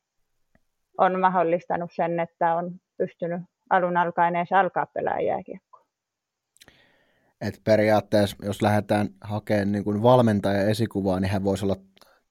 on 0.99 1.21
mahdollistanut 1.21 1.91
sen, 1.93 2.21
että 2.21 2.55
on 2.55 2.73
pystynyt 2.97 3.43
alun 3.71 3.97
alkaen 3.97 4.37
edes 4.37 4.53
alkaa 4.53 4.87
pelaa 4.95 5.21
jääkiekkoa. 5.21 5.76
Et 7.41 7.61
periaatteessa, 7.65 8.37
jos 8.47 8.63
lähdetään 8.63 9.09
hakemaan 9.21 9.73
niin 9.73 9.85
kuin 9.85 10.03
valmentaja 10.03 10.63
esikuvaa, 10.63 11.21
niin 11.21 11.31
hän 11.31 11.45
voisi 11.45 11.65
olla 11.65 11.77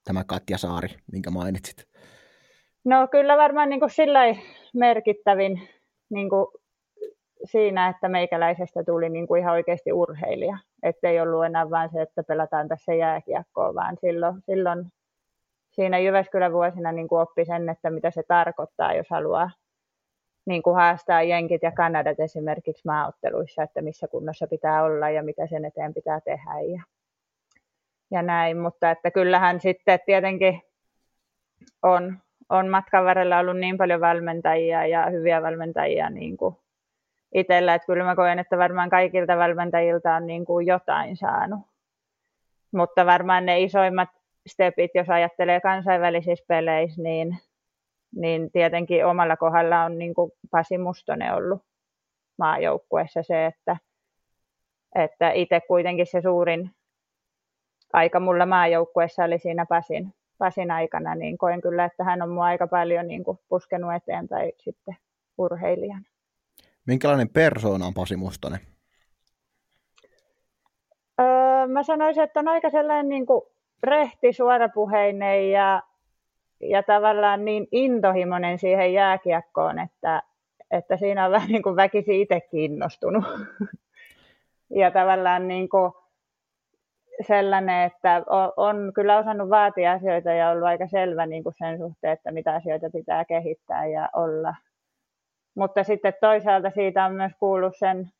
tämä 0.04 0.24
Katja 0.24 0.58
Saari, 0.58 0.88
minkä 1.12 1.30
mainitsit. 1.30 1.86
No 2.84 3.08
kyllä 3.10 3.36
varmaan 3.36 3.68
niin 3.68 3.80
kuin 3.80 3.90
sillä 3.90 4.20
merkittävin 4.74 5.68
niin 6.10 6.30
kuin 6.30 6.46
siinä, 7.44 7.88
että 7.88 8.08
meikäläisestä 8.08 8.84
tuli 8.84 9.08
niin 9.08 9.26
kuin 9.26 9.40
ihan 9.40 9.52
oikeasti 9.52 9.92
urheilija. 9.92 10.58
Että 10.82 11.08
ei 11.08 11.20
ollut 11.20 11.44
enää 11.44 11.70
vain 11.70 11.90
se, 11.92 12.02
että 12.02 12.22
pelataan 12.22 12.68
tässä 12.68 12.94
jääkiekkoa, 12.94 13.74
vaan 13.74 13.96
silloin, 14.00 14.34
silloin 14.46 14.86
siinä 15.70 15.98
Jyväskylän 15.98 16.52
vuosina 16.52 16.92
niin 16.92 17.08
kuin 17.08 17.20
oppi 17.20 17.44
sen, 17.44 17.68
että 17.68 17.90
mitä 17.90 18.10
se 18.10 18.22
tarkoittaa, 18.28 18.94
jos 18.94 19.06
haluaa 19.10 19.50
niin 20.46 20.62
kuin 20.62 20.76
haastaa 20.76 21.22
jenkit 21.22 21.62
ja 21.62 21.72
Kanadat 21.72 22.20
esimerkiksi 22.20 22.82
maaotteluissa, 22.84 23.62
että 23.62 23.82
missä 23.82 24.08
kunnossa 24.08 24.46
pitää 24.46 24.82
olla 24.82 25.10
ja 25.10 25.22
mitä 25.22 25.46
sen 25.46 25.64
eteen 25.64 25.94
pitää 25.94 26.20
tehdä 26.20 26.60
ja, 26.60 26.82
ja 28.10 28.22
näin. 28.22 28.58
Mutta 28.58 28.90
että 28.90 29.10
kyllähän 29.10 29.60
sitten 29.60 30.00
tietenkin 30.06 30.62
on, 31.82 32.18
on 32.48 32.68
matkan 32.68 33.04
varrella 33.04 33.38
ollut 33.38 33.56
niin 33.56 33.78
paljon 33.78 34.00
valmentajia 34.00 34.86
ja 34.86 35.10
hyviä 35.10 35.42
valmentajia 35.42 36.10
niin 36.10 36.36
kuin 36.36 36.56
itsellä, 37.34 37.74
että 37.74 37.86
kyllä 37.86 38.04
mä 38.04 38.16
koen, 38.16 38.38
että 38.38 38.58
varmaan 38.58 38.90
kaikilta 38.90 39.36
valmentajilta 39.36 40.14
on 40.14 40.26
niin 40.26 40.44
kuin 40.44 40.66
jotain 40.66 41.16
saanut. 41.16 41.60
Mutta 42.72 43.06
varmaan 43.06 43.46
ne 43.46 43.60
isoimmat 43.60 44.08
stepit, 44.46 44.90
jos 44.94 45.10
ajattelee 45.10 45.60
kansainvälisissä 45.60 46.44
peleissä, 46.48 47.02
niin, 47.02 47.38
niin 48.14 48.50
tietenkin 48.50 49.06
omalla 49.06 49.36
kohdalla 49.36 49.84
on 49.84 49.98
niin 49.98 50.14
kuin 50.14 50.32
Pasi 50.50 50.78
Mustonen 50.78 51.34
ollut 51.34 51.62
maajoukkueessa 52.38 53.22
se, 53.22 53.46
että, 53.46 53.76
että 54.94 55.30
itse 55.30 55.60
kuitenkin 55.60 56.06
se 56.06 56.20
suurin 56.20 56.70
aika 57.92 58.20
mulla 58.20 58.46
maajoukkueessa 58.46 59.24
oli 59.24 59.38
siinä 59.38 59.66
Pasin, 59.66 60.14
Pasin 60.38 60.70
aikana, 60.70 61.14
niin 61.14 61.38
koen 61.38 61.60
kyllä, 61.60 61.84
että 61.84 62.04
hän 62.04 62.22
on 62.22 62.30
mua 62.30 62.44
aika 62.44 62.66
paljon 62.66 63.08
niin 63.08 63.24
kuin 63.24 63.38
puskenut 63.48 63.94
eteenpäin 63.94 64.52
sitten 64.58 64.96
urheilijana. 65.38 66.04
Minkälainen 66.86 67.28
persoona 67.28 67.86
on 67.86 67.94
Pasi 67.94 68.16
Mustonen? 68.16 68.60
Öö, 71.20 71.66
mä 71.66 71.82
sanoisin, 71.82 72.22
että 72.22 72.40
on 72.40 72.48
aika 72.48 72.70
sellainen 72.70 73.08
niin 73.08 73.26
kuin 73.26 73.42
rehti, 73.82 74.32
suorapuheinen 74.32 75.50
ja, 75.50 75.82
ja 76.60 76.82
tavallaan 76.82 77.44
niin 77.44 77.68
intohimoinen 77.72 78.58
siihen 78.58 78.92
jääkiekkoon, 78.92 79.78
että, 79.78 80.22
että 80.70 80.96
siinä 80.96 81.24
on 81.24 81.30
vähän 81.32 81.48
niin 81.48 81.62
kuin 81.62 81.76
väkisi 81.76 82.20
itse 82.20 82.40
kiinnostunut. 82.40 83.24
ja 84.80 84.90
tavallaan 84.90 85.48
niin 85.48 85.68
kuin 85.68 85.92
sellainen, 87.26 87.82
että 87.82 88.22
on, 88.26 88.52
on 88.56 88.92
kyllä 88.94 89.18
osannut 89.18 89.50
vaatia 89.50 89.92
asioita 89.92 90.32
ja 90.32 90.50
ollut 90.50 90.64
aika 90.64 90.86
selvä 90.86 91.26
niin 91.26 91.42
kuin 91.42 91.54
sen 91.58 91.78
suhteen, 91.78 92.12
että 92.12 92.32
mitä 92.32 92.54
asioita 92.54 92.90
pitää 92.90 93.24
kehittää 93.24 93.86
ja 93.86 94.08
olla 94.12 94.54
mutta 95.56 95.84
sitten 95.84 96.14
toisaalta 96.20 96.70
siitä 96.70 97.04
on 97.04 97.12
myös 97.12 97.32
kuullut 97.40 97.76
sen 97.76 98.10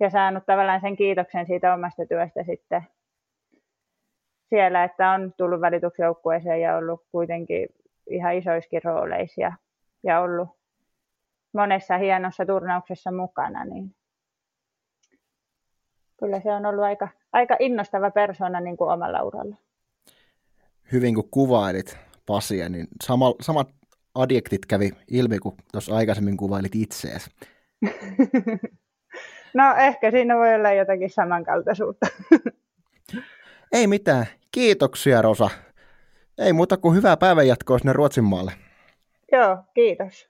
ja 0.00 0.10
saanut 0.10 0.46
tavallaan 0.46 0.80
sen 0.80 0.96
kiitoksen 0.96 1.46
siitä 1.46 1.74
omasta 1.74 2.06
työstä 2.06 2.44
sitten 2.44 2.82
siellä, 4.54 4.84
että 4.84 5.10
on 5.10 5.32
tullut 5.36 5.60
valituksi 5.60 6.02
joukkueeseen 6.02 6.60
ja 6.60 6.76
ollut 6.76 7.02
kuitenkin 7.12 7.68
ihan 8.10 8.34
isoiskin 8.34 8.80
rooleissa 8.84 9.40
ja, 9.40 9.52
ja 10.02 10.20
ollut 10.20 10.48
monessa 11.52 11.98
hienossa 11.98 12.46
turnauksessa 12.46 13.12
mukana, 13.12 13.64
niin 13.64 13.94
kyllä 16.18 16.40
se 16.40 16.52
on 16.52 16.66
ollut 16.66 16.84
aika, 16.84 17.08
aika 17.32 17.56
innostava 17.60 18.10
persona 18.10 18.60
niin 18.60 18.76
kuin 18.76 18.90
omalla 18.90 19.22
uralla. 19.22 19.56
Hyvin 20.92 21.14
kun 21.14 21.28
kuvailit 21.30 21.98
Pasia, 22.26 22.68
niin 22.68 22.86
sama, 23.02 23.34
samat 23.40 23.68
adjektit 24.14 24.66
kävi 24.66 24.90
ilmi, 25.10 25.38
kun 25.38 25.56
tuossa 25.72 25.96
aikaisemmin 25.96 26.36
kuvailit 26.36 26.74
itseäsi. 26.74 27.30
No 29.54 29.74
ehkä 29.76 30.10
siinä 30.10 30.36
voi 30.36 30.54
olla 30.54 30.72
jotakin 30.72 31.10
samankaltaisuutta. 31.10 32.06
Ei 33.72 33.86
mitään. 33.86 34.26
Kiitoksia, 34.54 35.22
Rosa. 35.22 35.50
Ei 36.38 36.52
muuta 36.52 36.76
kuin 36.76 36.96
hyvää 36.96 37.16
päivänjatkoa 37.16 37.78
sinne 37.78 37.92
Ruotsin 37.92 38.24
maalle. 38.24 38.52
Joo, 39.32 39.58
kiitos. 39.74 40.28